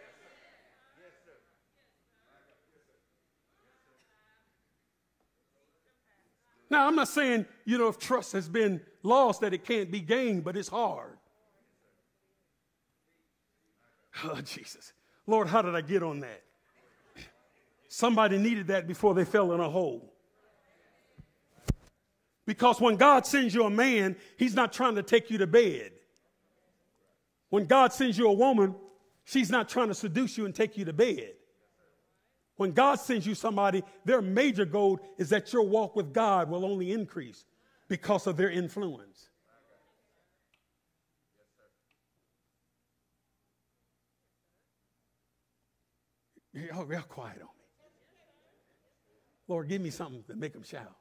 Now, 6.71 6.87
I'm 6.89 6.97
not 6.97 7.09
saying, 7.09 7.47
you 7.65 7.79
know, 7.79 7.89
if 7.89 7.99
trust 7.99 8.33
has 8.33 8.49
been 8.49 8.81
lost 9.03 9.43
that 9.43 9.55
it 9.55 9.65
can't 9.65 9.91
be 9.91 10.01
gained, 10.01 10.43
but 10.43 10.57
it's 10.57 10.69
hard. 10.69 11.19
Oh, 14.25 14.41
Jesus. 14.41 14.93
Lord, 15.27 15.49
how 15.49 15.63
did 15.63 15.75
I 15.75 15.81
get 15.81 16.03
on 16.03 16.21
that? 16.21 16.43
Somebody 17.89 18.39
needed 18.39 18.69
that 18.69 18.89
before 18.89 19.15
they 19.15 19.25
fell 19.25 19.53
in 19.53 19.61
a 19.61 19.69
hole. 19.69 20.14
Because 22.47 22.81
when 22.81 22.97
God 22.97 23.27
sends 23.27 23.55
you 23.55 23.65
a 23.65 23.71
man, 23.71 24.17
he's 24.37 24.55
not 24.55 24.73
trying 24.73 24.97
to 24.97 25.03
take 25.03 25.31
you 25.31 25.39
to 25.39 25.47
bed. 25.47 25.93
When 27.49 27.67
God 27.67 27.93
sends 27.93 28.19
you 28.19 28.29
a 28.29 28.33
woman, 28.33 28.75
she's 29.25 29.51
not 29.51 29.69
trying 29.69 29.89
to 29.89 29.95
seduce 29.95 30.37
you 30.37 30.45
and 30.45 30.55
take 30.55 30.77
you 30.77 30.85
to 30.85 30.93
bed. 30.93 31.35
When 32.57 32.73
God 32.73 32.97
sends 32.97 33.27
you 33.27 33.35
somebody, 33.35 33.83
their 34.05 34.23
major 34.23 34.65
goal 34.65 35.01
is 35.19 35.29
that 35.31 35.53
your 35.53 35.63
walk 35.63 35.97
with 35.97 36.13
God 36.13 36.51
will 36.51 36.65
only 36.65 36.93
increase 36.93 37.45
because 37.89 38.27
of 38.27 38.37
their 38.37 38.51
influence. 38.51 39.29
Y'all 46.53 46.85
real 46.85 47.03
quiet 47.03 47.39
on 47.39 47.49
me. 47.49 47.65
Lord, 49.49 49.69
give 49.69 49.83
me 49.83 49.91
something 49.91 50.23
to 50.29 50.37
make 50.37 50.53
them 50.53 50.63
shout. 50.63 50.95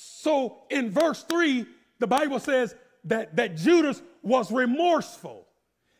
So 0.00 0.58
in 0.70 0.90
verse 0.90 1.24
3, 1.24 1.66
the 1.98 2.06
Bible 2.06 2.38
says 2.38 2.76
that, 3.04 3.34
that 3.34 3.56
Judas 3.56 4.00
was 4.22 4.52
remorseful. 4.52 5.46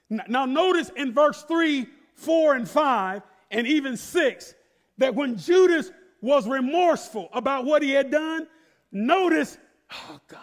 Now, 0.08 0.46
notice 0.46 0.90
in 0.96 1.12
verse 1.12 1.42
3, 1.42 1.87
4, 2.14 2.54
and 2.54 2.68
5, 2.68 3.22
and 3.50 3.66
even 3.66 3.96
6, 3.96 4.54
that 4.98 5.14
when 5.14 5.37
Judas 5.37 5.90
was 6.20 6.48
remorseful 6.48 7.28
about 7.32 7.64
what 7.64 7.82
he 7.82 7.90
had 7.90 8.11
done, 8.11 8.46
notice, 8.92 9.58
oh 9.92 10.20
God, 10.28 10.40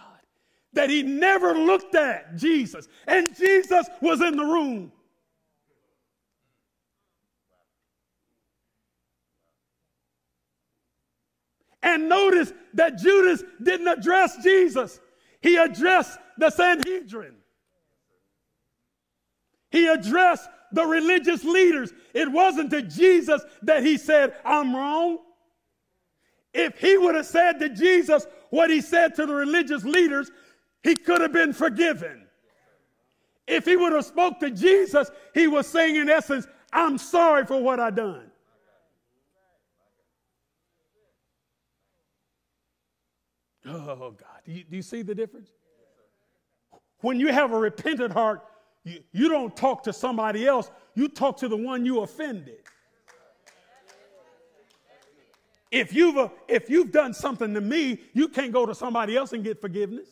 that 0.73 0.89
he 0.89 1.01
never 1.01 1.53
looked 1.53 1.95
at 1.95 2.35
Jesus, 2.35 2.89
and 3.07 3.35
Jesus 3.37 3.87
was 4.01 4.21
in 4.21 4.35
the 4.35 4.43
room. 4.43 4.91
And 11.85 12.09
notice 12.09 12.51
that 12.73 12.97
Judas 12.97 13.43
didn't 13.61 13.87
address 13.87 14.35
Jesus, 14.43 14.99
he 15.39 15.55
addressed 15.55 16.17
the 16.37 16.49
Sanhedrin. 16.49 17.35
He 19.69 19.85
addressed 19.87 20.49
the 20.71 20.85
religious 20.85 21.43
leaders. 21.43 21.93
It 22.13 22.31
wasn't 22.31 22.71
to 22.71 22.81
Jesus 22.81 23.43
that 23.61 23.83
he 23.83 23.97
said, 23.97 24.33
I'm 24.43 24.75
wrong. 24.75 25.19
If 26.53 26.79
he 26.79 26.97
would 26.97 27.13
have 27.13 27.25
said 27.25 27.59
to 27.59 27.69
Jesus 27.69 28.25
what 28.49 28.71
he 28.71 28.81
said 28.81 29.13
to 29.15 29.25
the 29.27 29.35
religious 29.35 29.83
leaders, 29.83 30.31
he 30.81 30.95
could 30.95 31.21
have 31.21 31.33
been 31.33 31.53
forgiven. 31.53 32.25
If 33.47 33.65
he 33.65 33.75
would 33.75 33.93
have 33.93 34.05
spoke 34.05 34.39
to 34.39 34.49
Jesus, 34.49 35.11
he 35.35 35.47
was 35.47 35.67
saying 35.67 35.97
in 35.97 36.09
essence, 36.09 36.47
I'm 36.73 36.97
sorry 36.97 37.45
for 37.45 37.61
what 37.61 37.79
I 37.79 37.91
done. 37.91 38.31
Oh 43.67 44.11
God, 44.11 44.41
do 44.45 44.51
you, 44.51 44.63
do 44.63 44.75
you 44.75 44.81
see 44.81 45.01
the 45.01 45.15
difference? 45.15 45.49
When 47.01 47.19
you 47.19 47.31
have 47.31 47.51
a 47.51 47.57
repentant 47.57 48.13
heart, 48.13 48.41
you, 48.83 48.99
you 49.11 49.29
don't 49.29 49.55
talk 49.55 49.83
to 49.83 49.93
somebody 49.93 50.45
else, 50.45 50.69
you 50.93 51.09
talk 51.09 51.37
to 51.37 51.47
the 51.47 51.57
one 51.57 51.85
you 51.85 52.01
offended. 52.01 52.59
If 55.71 55.93
you've, 55.93 56.31
if 56.47 56.69
you've 56.69 56.91
done 56.91 57.13
something 57.13 57.53
to 57.53 57.61
me, 57.61 57.99
you 58.13 58.29
can't 58.29 58.53
go 58.53 58.65
to 58.65 58.75
somebody 58.75 59.17
else 59.17 59.33
and 59.33 59.43
get 59.43 59.59
forgiveness. 59.59 60.07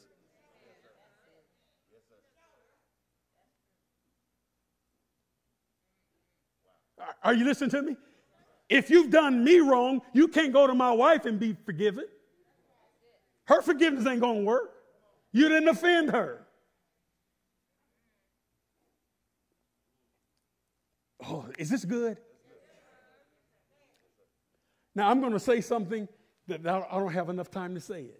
Are 7.24 7.34
you 7.34 7.46
listening 7.46 7.70
to 7.70 7.82
me? 7.82 7.96
If 8.68 8.90
you've 8.90 9.12
done 9.12 9.44
me 9.44 9.60
wrong, 9.60 10.02
you 10.14 10.28
can't 10.28 10.52
go 10.52 10.68
to 10.68 10.74
my 10.74 10.92
wife 10.92 11.26
and 11.26 11.40
be 11.40 11.56
forgiven. 11.66 12.06
Her 13.46 13.62
forgiveness 13.62 14.06
ain't 14.08 14.22
going 14.22 14.40
to 14.40 14.46
work. 14.46 14.72
You 15.32 15.50
didn't 15.50 15.70
offend 15.70 16.12
her. 16.12 16.46
Oh, 21.26 21.46
is 21.58 21.70
this 21.70 21.86
good? 21.86 22.18
Now, 24.96 25.10
I'm 25.10 25.22
going 25.22 25.34
to 25.34 25.40
say 25.40 25.62
something 25.62 26.08
that 26.48 26.68
I 26.68 27.00
don't 27.00 27.14
have 27.14 27.30
enough 27.30 27.50
time 27.50 27.74
to 27.76 27.82
say 27.82 28.02
it. 28.02 28.20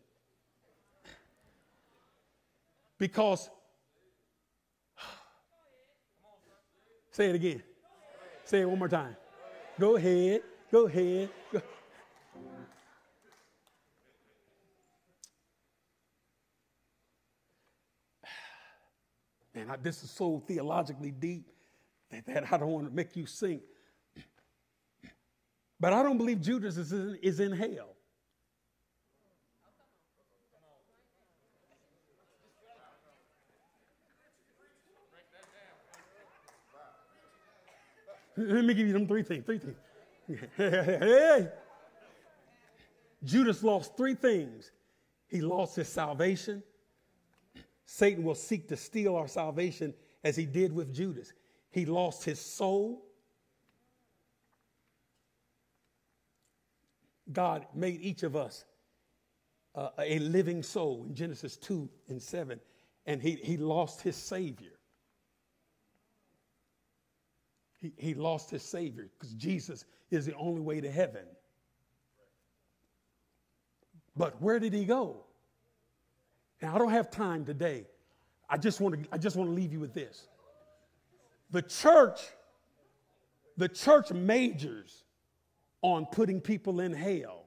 Because, 2.98 3.50
Say 7.12 7.30
it 7.30 7.36
again. 7.36 7.62
Say 8.46 8.62
it 8.62 8.70
one 8.70 8.80
more 8.80 8.90
time. 8.90 9.16
Go 9.80 9.96
ahead. 9.98 10.42
Go 10.72 10.88
ahead. 10.88 11.30
Go. 11.52 11.62
I, 19.70 19.78
this 19.78 20.04
is 20.04 20.10
so 20.10 20.44
theologically 20.48 21.12
deep 21.12 21.50
that, 22.12 22.26
that 22.26 22.52
I 22.52 22.58
don't 22.58 22.70
want 22.70 22.88
to 22.88 22.94
make 22.94 23.16
you 23.16 23.26
sink. 23.26 23.62
But 25.80 25.94
I 25.94 26.02
don't 26.02 26.18
believe 26.18 26.42
Judas 26.42 26.78
is 26.78 26.94
in, 26.94 27.18
is 27.22 27.40
in 27.40 27.52
hell. 27.52 27.94
Let 38.36 38.66
me 38.66 38.74
give 38.74 38.88
you 38.88 38.94
them 38.94 39.08
three 39.08 39.24
things. 39.24 39.46
Three 39.46 39.60
things. 39.60 39.76
hey. 40.58 41.50
Judas 43.24 43.64
lost 43.64 43.96
three 43.96 44.16
things. 44.16 44.72
He 45.28 45.42
lost 45.42 45.76
his 45.76 45.88
salvation. 45.88 46.64
Satan 47.86 48.24
will 48.24 48.36
seek 48.36 48.68
to 48.70 48.78
steal 48.78 49.16
our 49.16 49.28
salvation 49.28 49.94
as 50.24 50.36
he 50.36 50.46
did 50.46 50.74
with 50.74 50.94
Judas. 50.94 51.34
He 51.70 51.86
lost 51.86 52.24
his 52.24 52.40
soul. 52.40 53.06
God 57.32 57.66
made 57.74 58.02
each 58.02 58.24
of 58.24 58.36
us 58.36 58.66
uh, 59.76 59.90
a 60.00 60.20
living 60.20 60.62
soul 60.62 61.06
in 61.08 61.16
Genesis 61.16 61.58
2 61.58 61.90
and 62.10 62.22
7, 62.22 62.60
and 63.06 63.22
he, 63.22 63.36
he 63.44 63.58
lost 63.58 64.02
his 64.02 64.16
Savior. 64.16 64.72
He, 67.82 67.92
he 67.98 68.14
lost 68.14 68.50
his 68.50 68.64
Savior 68.64 69.10
because 69.18 69.34
Jesus 69.34 69.86
is 70.12 70.26
the 70.26 70.36
only 70.36 70.62
way 70.62 70.80
to 70.80 70.92
heaven. 70.92 71.26
But 74.16 74.40
where 74.42 74.60
did 74.60 74.74
he 74.74 74.86
go? 74.86 75.26
Now, 76.64 76.74
I 76.74 76.78
don't 76.78 76.92
have 76.92 77.12
time 77.12 77.44
today. 77.44 77.84
I 78.50 78.56
just 78.56 78.80
want 78.80 79.04
to, 79.04 79.10
I 79.12 79.18
just 79.18 79.36
want 79.36 79.50
to 79.50 79.54
leave 79.54 79.74
you 79.74 79.82
with 79.82 79.94
this. 79.94 80.28
The 81.52 81.62
church, 81.62 82.22
the 83.58 83.68
church 83.68 84.14
majors 84.14 85.04
on 85.82 86.06
putting 86.06 86.40
people 86.40 86.80
in 86.80 86.94
hell. 86.94 87.44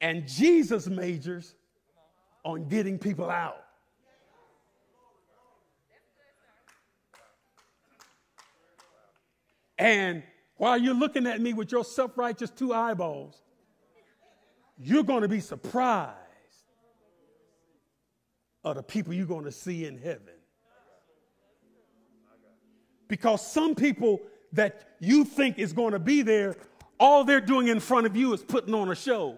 And 0.00 0.26
Jesus 0.26 0.88
majors 0.88 1.54
on 2.44 2.66
getting 2.68 2.98
people 2.98 3.28
out. 3.28 3.62
And 9.76 10.22
while 10.56 10.78
you're 10.78 10.94
looking 10.94 11.26
at 11.26 11.42
me 11.42 11.52
with 11.52 11.72
your 11.72 11.84
self 11.84 12.16
righteous 12.16 12.48
two 12.48 12.72
eyeballs, 12.72 13.42
you're 14.78 15.04
going 15.04 15.22
to 15.22 15.28
be 15.28 15.40
surprised 15.40 16.21
of 18.64 18.76
the 18.76 18.82
people 18.82 19.12
you're 19.12 19.26
going 19.26 19.44
to 19.44 19.52
see 19.52 19.86
in 19.86 19.98
heaven. 19.98 20.34
Because 23.08 23.46
some 23.46 23.74
people 23.74 24.20
that 24.52 24.96
you 25.00 25.24
think 25.24 25.58
is 25.58 25.72
going 25.72 25.92
to 25.92 25.98
be 25.98 26.22
there, 26.22 26.56
all 26.98 27.24
they're 27.24 27.40
doing 27.40 27.68
in 27.68 27.80
front 27.80 28.06
of 28.06 28.16
you 28.16 28.32
is 28.32 28.42
putting 28.42 28.74
on 28.74 28.90
a 28.90 28.94
show. 28.94 29.36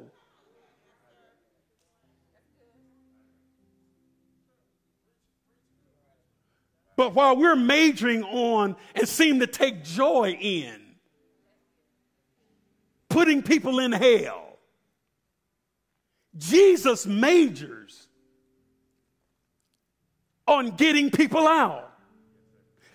But 6.97 7.15
while 7.15 7.37
we're 7.37 7.57
majoring 7.57 8.23
on 8.23 8.77
and 8.95 9.09
seem 9.09 9.41
to 9.41 9.47
take 9.47 9.83
joy 9.83 10.39
in 10.41 10.81
putting 13.09 13.43
people 13.43 13.81
in 13.81 13.93
hell, 13.93 14.59
Jesus 16.37 17.07
majors 17.07 18.04
on 20.47 20.71
getting 20.73 21.11
people 21.11 21.47
out. 21.47 21.93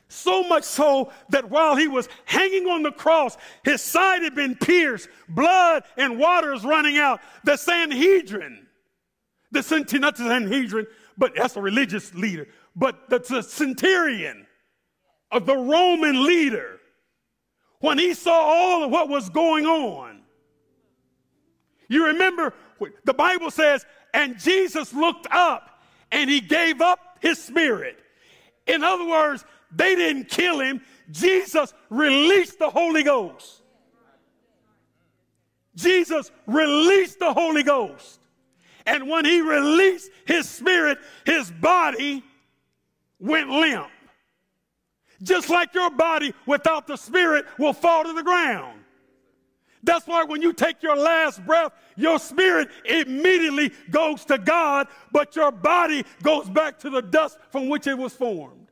So 0.07 0.43
much 0.43 0.63
so 0.63 1.12
that 1.29 1.49
while 1.49 1.75
he 1.75 1.88
was 1.88 2.09
hanging 2.25 2.65
on 2.65 2.81
the 2.81 2.91
cross, 2.91 3.38
his 3.63 3.81
side 3.81 4.23
had 4.23 4.33
been 4.33 4.55
pierced, 4.55 5.07
blood 5.27 5.83
and 5.97 6.17
water 6.17 6.51
is 6.53 6.63
running 6.63 6.97
out. 6.97 7.21
The 7.43 7.57
Sanhedrin, 7.57 8.65
the 9.51 9.62
not 9.99 10.15
the 10.15 10.23
Sanhedrin, 10.23 10.88
but 11.15 11.35
that's 11.35 11.55
a 11.57 11.62
religious 11.62 12.13
leader 12.15 12.47
but 12.79 13.09
the 13.09 13.41
centurion 13.41 14.47
of 15.31 15.45
the 15.45 15.55
Roman 15.55 16.25
leader, 16.25 16.79
when 17.81 17.97
he 17.97 18.13
saw 18.13 18.33
all 18.33 18.83
of 18.83 18.91
what 18.91 19.09
was 19.09 19.29
going 19.29 19.65
on, 19.65 20.21
you 21.89 22.07
remember 22.07 22.53
the 23.03 23.13
Bible 23.13 23.51
says, 23.51 23.85
and 24.13 24.39
Jesus 24.39 24.93
looked 24.93 25.27
up 25.31 25.68
and 26.12 26.30
he 26.30 26.41
gave 26.41 26.82
up 26.82 27.00
his 27.19 27.41
spirit. 27.41 27.98
In 28.67 28.84
other 28.84 29.08
words, 29.08 29.45
they 29.72 29.95
didn't 29.95 30.30
kill 30.30 30.60
him. 30.60 30.82
Jesus 31.12 31.74
released 31.89 32.60
the 32.60 32.69
Holy 32.69 33.04
Ghost. 33.04 33.62
Jesus 35.76 36.32
released 36.45 37.19
the 37.19 37.34
Holy 37.34 37.63
Ghost. 37.63 38.19
And 38.86 39.08
when 39.08 39.26
he 39.26 39.41
released 39.41 40.10
his 40.26 40.50
spirit, 40.50 40.98
his 41.26 41.52
body 41.52 42.24
went 43.19 43.50
limp. 43.50 43.88
Just 45.22 45.50
like 45.50 45.74
your 45.74 45.89
body 45.89 46.34
without 46.45 46.88
the 46.88 46.95
spirit 46.95 47.45
will 47.58 47.74
fall 47.74 48.04
to 48.04 48.13
the 48.13 48.24
ground. 48.24 48.79
That's 49.84 50.08
why 50.08 50.24
when 50.24 50.42
you 50.42 50.54
take 50.54 50.84
your 50.84 50.98
last 50.98 51.46
breath, 51.46 51.72
your 51.96 52.20
spirit 52.20 52.70
immediately 52.86 53.72
goes 53.89 54.26
to 54.26 54.38
God, 54.38 54.88
but 55.12 55.36
your 55.36 55.52
body 55.52 56.04
goes 56.22 56.50
back 56.50 56.80
to 56.80 56.89
the 56.89 57.02
dust 57.02 57.38
from 57.50 57.70
which 57.70 57.88
it 57.88 57.98
was 57.98 58.13
formed. 58.13 58.68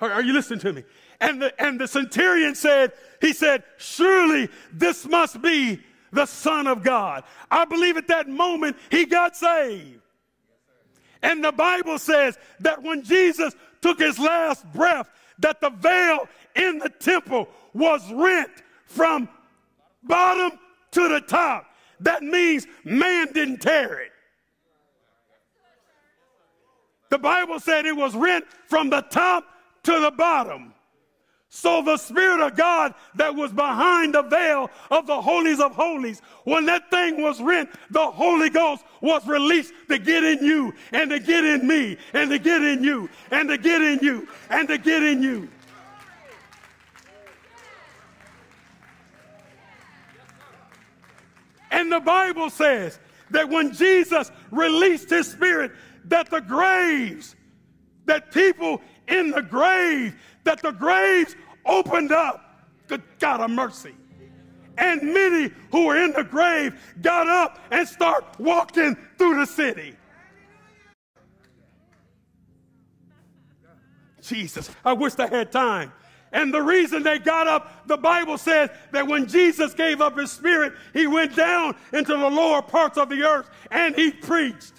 Are, 0.00 0.22
you 0.22 0.32
listening 0.32 0.60
to 0.60 0.72
me? 0.72 0.84
And 1.20 1.40
the, 1.40 1.62
and 1.62 1.80
the 1.80 1.88
centurion 1.88 2.54
said, 2.54 2.92
he 3.20 3.32
said, 3.32 3.64
surely 3.78 4.48
this 4.72 5.06
must 5.06 5.40
be 5.40 5.80
the 6.12 6.26
son 6.26 6.66
of 6.66 6.82
God. 6.82 7.24
I 7.50 7.64
believe 7.64 7.96
at 7.96 8.08
that 8.08 8.28
moment 8.28 8.76
he 8.90 9.06
got 9.06 9.36
saved. 9.36 10.00
And 11.22 11.42
the 11.42 11.52
Bible 11.52 11.98
says 11.98 12.38
that 12.60 12.82
when 12.82 13.02
Jesus 13.02 13.54
took 13.80 13.98
his 13.98 14.18
last 14.18 14.70
breath, 14.72 15.08
that 15.38 15.60
the 15.60 15.70
veil 15.70 16.28
in 16.54 16.78
the 16.78 16.90
temple 16.90 17.48
was 17.72 18.12
rent 18.12 18.50
from 18.86 19.28
bottom 20.06 20.58
to 20.92 21.08
the 21.08 21.20
top. 21.20 21.66
That 22.00 22.22
means 22.22 22.66
man 22.84 23.32
didn't 23.32 23.60
tear 23.60 24.00
it. 24.00 24.12
The 27.10 27.18
Bible 27.18 27.60
said 27.60 27.86
it 27.86 27.96
was 27.96 28.14
rent 28.14 28.44
from 28.66 28.90
the 28.90 29.02
top 29.02 29.44
to 29.84 30.00
the 30.00 30.10
bottom. 30.10 30.74
So 31.48 31.82
the 31.82 31.96
Spirit 31.96 32.44
of 32.44 32.56
God 32.56 32.94
that 33.14 33.32
was 33.32 33.52
behind 33.52 34.14
the 34.14 34.22
veil 34.22 34.68
of 34.90 35.06
the 35.06 35.22
holies 35.22 35.60
of 35.60 35.72
holies, 35.76 36.20
when 36.42 36.66
that 36.66 36.90
thing 36.90 37.22
was 37.22 37.40
rent, 37.40 37.70
the 37.90 38.04
Holy 38.04 38.50
Ghost 38.50 38.82
was 39.00 39.24
released 39.28 39.72
to 39.88 39.98
get 39.98 40.24
in 40.24 40.44
you 40.44 40.74
and 40.90 41.08
to 41.10 41.20
get 41.20 41.44
in 41.44 41.64
me 41.64 41.96
and 42.12 42.28
to 42.30 42.40
get 42.40 42.60
in 42.60 42.82
you 42.82 43.08
and 43.30 43.48
to 43.48 43.56
get 43.56 43.80
in 43.80 44.00
you 44.02 44.26
and 44.50 44.66
to 44.66 44.78
get 44.78 45.04
in 45.04 45.22
you. 45.22 45.48
And 51.74 51.90
the 51.90 51.98
Bible 51.98 52.50
says 52.50 53.00
that 53.30 53.48
when 53.48 53.74
Jesus 53.74 54.30
released 54.52 55.10
his 55.10 55.28
spirit, 55.28 55.72
that 56.04 56.30
the 56.30 56.40
graves, 56.40 57.34
that 58.06 58.30
people 58.30 58.80
in 59.08 59.32
the 59.32 59.42
grave, 59.42 60.14
that 60.44 60.62
the 60.62 60.70
graves 60.70 61.34
opened 61.66 62.12
up. 62.12 62.68
Good 62.86 63.02
God 63.18 63.40
of 63.40 63.50
mercy. 63.50 63.92
And 64.78 65.02
many 65.02 65.50
who 65.72 65.86
were 65.86 65.96
in 65.96 66.12
the 66.12 66.22
grave 66.22 66.80
got 67.02 67.26
up 67.26 67.58
and 67.72 67.88
start 67.88 68.24
walking 68.38 68.96
through 69.18 69.40
the 69.40 69.46
city. 69.46 69.96
Jesus, 74.22 74.70
I 74.84 74.92
wish 74.92 75.18
I 75.18 75.26
had 75.26 75.50
time. 75.50 75.92
And 76.34 76.52
the 76.52 76.60
reason 76.60 77.04
they 77.04 77.20
got 77.20 77.46
up, 77.46 77.86
the 77.86 77.96
Bible 77.96 78.36
says 78.36 78.68
that 78.90 79.06
when 79.06 79.26
Jesus 79.26 79.72
gave 79.72 80.00
up 80.00 80.18
his 80.18 80.32
spirit, 80.32 80.74
he 80.92 81.06
went 81.06 81.34
down 81.34 81.76
into 81.92 82.16
the 82.16 82.28
lower 82.28 82.60
parts 82.60 82.98
of 82.98 83.08
the 83.08 83.22
earth 83.22 83.48
and 83.70 83.94
he 83.96 84.10
preached. 84.10 84.72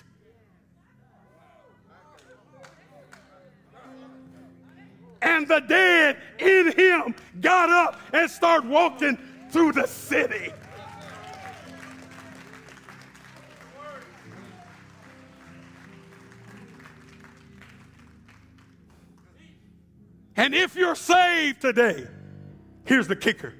and 5.22 5.47
the 5.47 5.60
dead 5.62 6.18
in 6.38 6.72
him 6.74 7.16
got 7.41 7.70
up 7.70 7.99
and 8.14 8.30
started 8.30 8.70
walking 8.70 9.18
through 9.49 9.72
the 9.72 9.88
city. 9.88 10.51
And 20.38 20.54
if 20.54 20.76
you're 20.76 20.96
saved 20.96 21.62
today, 21.62 22.06
here's 22.86 23.08
the 23.08 23.16
kicker. 23.16 23.54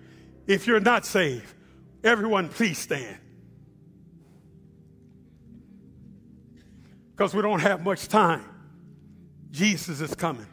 If 0.46 0.68
you're 0.68 0.80
not 0.80 1.06
saved, 1.06 1.54
everyone 2.04 2.50
please 2.50 2.78
stand. 2.78 3.18
Because 7.12 7.34
we 7.34 7.42
don't 7.42 7.62
have 7.62 7.82
much 7.82 8.08
time. 8.10 8.44
Jesus 9.52 10.02
is 10.02 10.14
coming. 10.14 10.48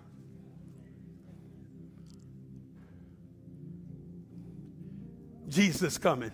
Jesus 5.49 5.99
coming. 5.99 6.31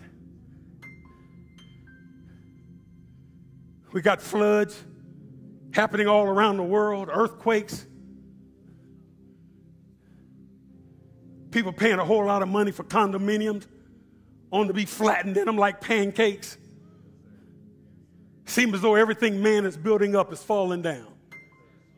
We 3.93 4.03
got 4.03 4.20
floods 4.20 4.84
happening 5.72 6.07
all 6.07 6.26
around 6.26 6.59
the 6.59 6.62
world, 6.62 7.09
earthquakes. 7.11 7.86
People 11.59 11.72
paying 11.72 11.98
a 11.98 12.04
whole 12.04 12.24
lot 12.24 12.40
of 12.40 12.48
money 12.48 12.70
for 12.70 12.84
condominiums 12.84 13.66
on 14.52 14.68
to 14.68 14.72
be 14.72 14.84
flattened 14.84 15.36
in 15.36 15.44
them 15.44 15.56
like 15.56 15.80
pancakes. 15.80 16.56
Seems 18.44 18.74
as 18.74 18.80
though 18.80 18.94
everything 18.94 19.42
man 19.42 19.66
is 19.66 19.76
building 19.76 20.14
up 20.14 20.32
is 20.32 20.40
falling 20.40 20.82
down. 20.82 21.09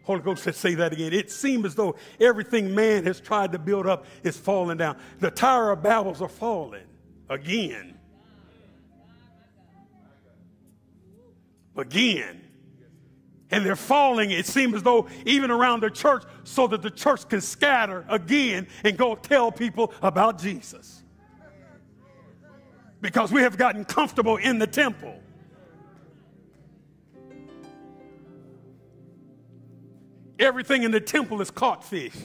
Holy 0.05 0.23
Ghost 0.23 0.45
said, 0.45 0.55
say 0.55 0.77
that 0.77 0.95
again. 0.95 1.13
It 1.13 1.31
seems 1.31 1.67
as 1.67 1.75
though 1.75 1.97
everything 2.19 2.75
man 2.75 3.05
has 3.05 3.21
tried 3.21 3.53
to 3.53 3.59
build 3.59 3.87
up 3.87 4.07
is 4.23 4.35
falling 4.35 4.79
down. 4.79 4.97
The 5.19 5.31
Tower 5.31 5.73
of 5.73 5.81
Babels 5.81 6.23
are 6.23 6.29
falling 6.31 6.87
again. 7.29 7.99
Again. 11.77 12.50
And 13.51 13.67
they're 13.67 13.77
falling, 13.77 14.31
it 14.31 14.47
seems 14.47 14.75
as 14.75 14.83
though, 14.83 15.09
even 15.27 15.51
around 15.51 15.83
the 15.83 15.91
church, 15.91 16.23
so 16.45 16.67
that 16.69 16.83
the 16.83 16.91
church 16.91 17.29
can 17.29 17.41
scatter 17.41 18.05
again 18.09 18.69
and 18.85 18.97
go 18.97 19.17
tell 19.17 19.51
people 19.51 19.93
about 20.03 20.39
Jesus. 20.39 21.03
Because 23.01 23.33
we 23.33 23.43
have 23.43 23.57
gotten 23.57 23.85
comfortable 23.85 24.37
in 24.37 24.59
the 24.59 24.67
temple. 24.67 25.21
Everything 30.39 30.85
in 30.85 30.91
the 30.91 31.01
temple 31.01 31.41
is 31.41 31.51
caught 31.51 31.85
fish. 31.85 32.17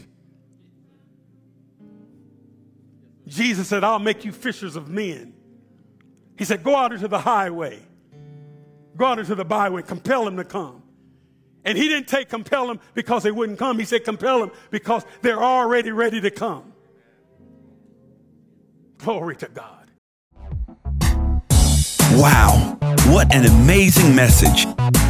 Jesus 3.27 3.67
said, 3.67 3.83
I'll 3.83 3.99
make 3.99 4.23
you 4.23 4.31
fishers 4.31 4.75
of 4.75 4.89
men. 4.89 5.33
He 6.37 6.45
said, 6.45 6.63
Go 6.63 6.75
out 6.75 6.93
into 6.93 7.07
the 7.07 7.19
highway, 7.19 7.79
go 8.95 9.05
out 9.05 9.19
into 9.19 9.35
the 9.35 9.45
byway, 9.45 9.81
compel 9.81 10.25
them 10.25 10.37
to 10.37 10.43
come. 10.43 10.83
And 11.65 11.77
he 11.77 11.87
didn't 11.87 12.07
take 12.07 12.29
compel 12.29 12.67
them 12.67 12.79
because 12.93 13.23
they 13.23 13.31
wouldn't 13.31 13.57
come. 13.57 13.79
He 13.79 13.85
said, 13.85 14.05
compel 14.05 14.39
them 14.39 14.51
because 14.69 15.03
they're 15.21 15.43
already 15.43 15.91
ready 15.91 16.21
to 16.21 16.29
come. 16.29 16.73
Glory 18.99 19.35
to 19.37 19.47
God. 19.47 19.81
Wow, 22.11 22.77
what 23.07 23.33
an 23.35 23.45
amazing 23.45 24.15
message. 24.15 24.65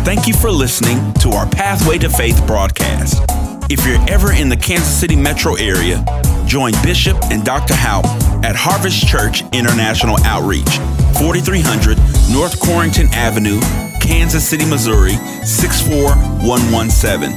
Thank 0.06 0.28
you 0.28 0.34
for 0.34 0.50
listening 0.50 1.14
to 1.16 1.30
our 1.30 1.48
Pathway 1.48 1.98
to 2.00 2.10
Faith 2.10 2.42
broadcast. 2.48 3.22
If 3.70 3.86
you're 3.86 4.04
ever 4.10 4.32
in 4.32 4.50
the 4.50 4.56
Kansas 4.56 5.00
City 5.00 5.16
metro 5.16 5.56
area, 5.56 6.04
join 6.46 6.74
Bishop 6.84 7.18
and 7.32 7.44
Dr. 7.44 7.74
Houpe 7.74 8.06
at 8.44 8.56
Harvest 8.56 9.06
Church 9.08 9.44
International 9.54 10.18
Outreach, 10.24 10.78
4300 11.20 11.98
North 12.32 12.60
Corrington 12.60 13.12
Avenue, 13.12 13.60
Kansas 14.06 14.48
City, 14.48 14.66
Missouri 14.66 15.16
64117. 15.46 17.34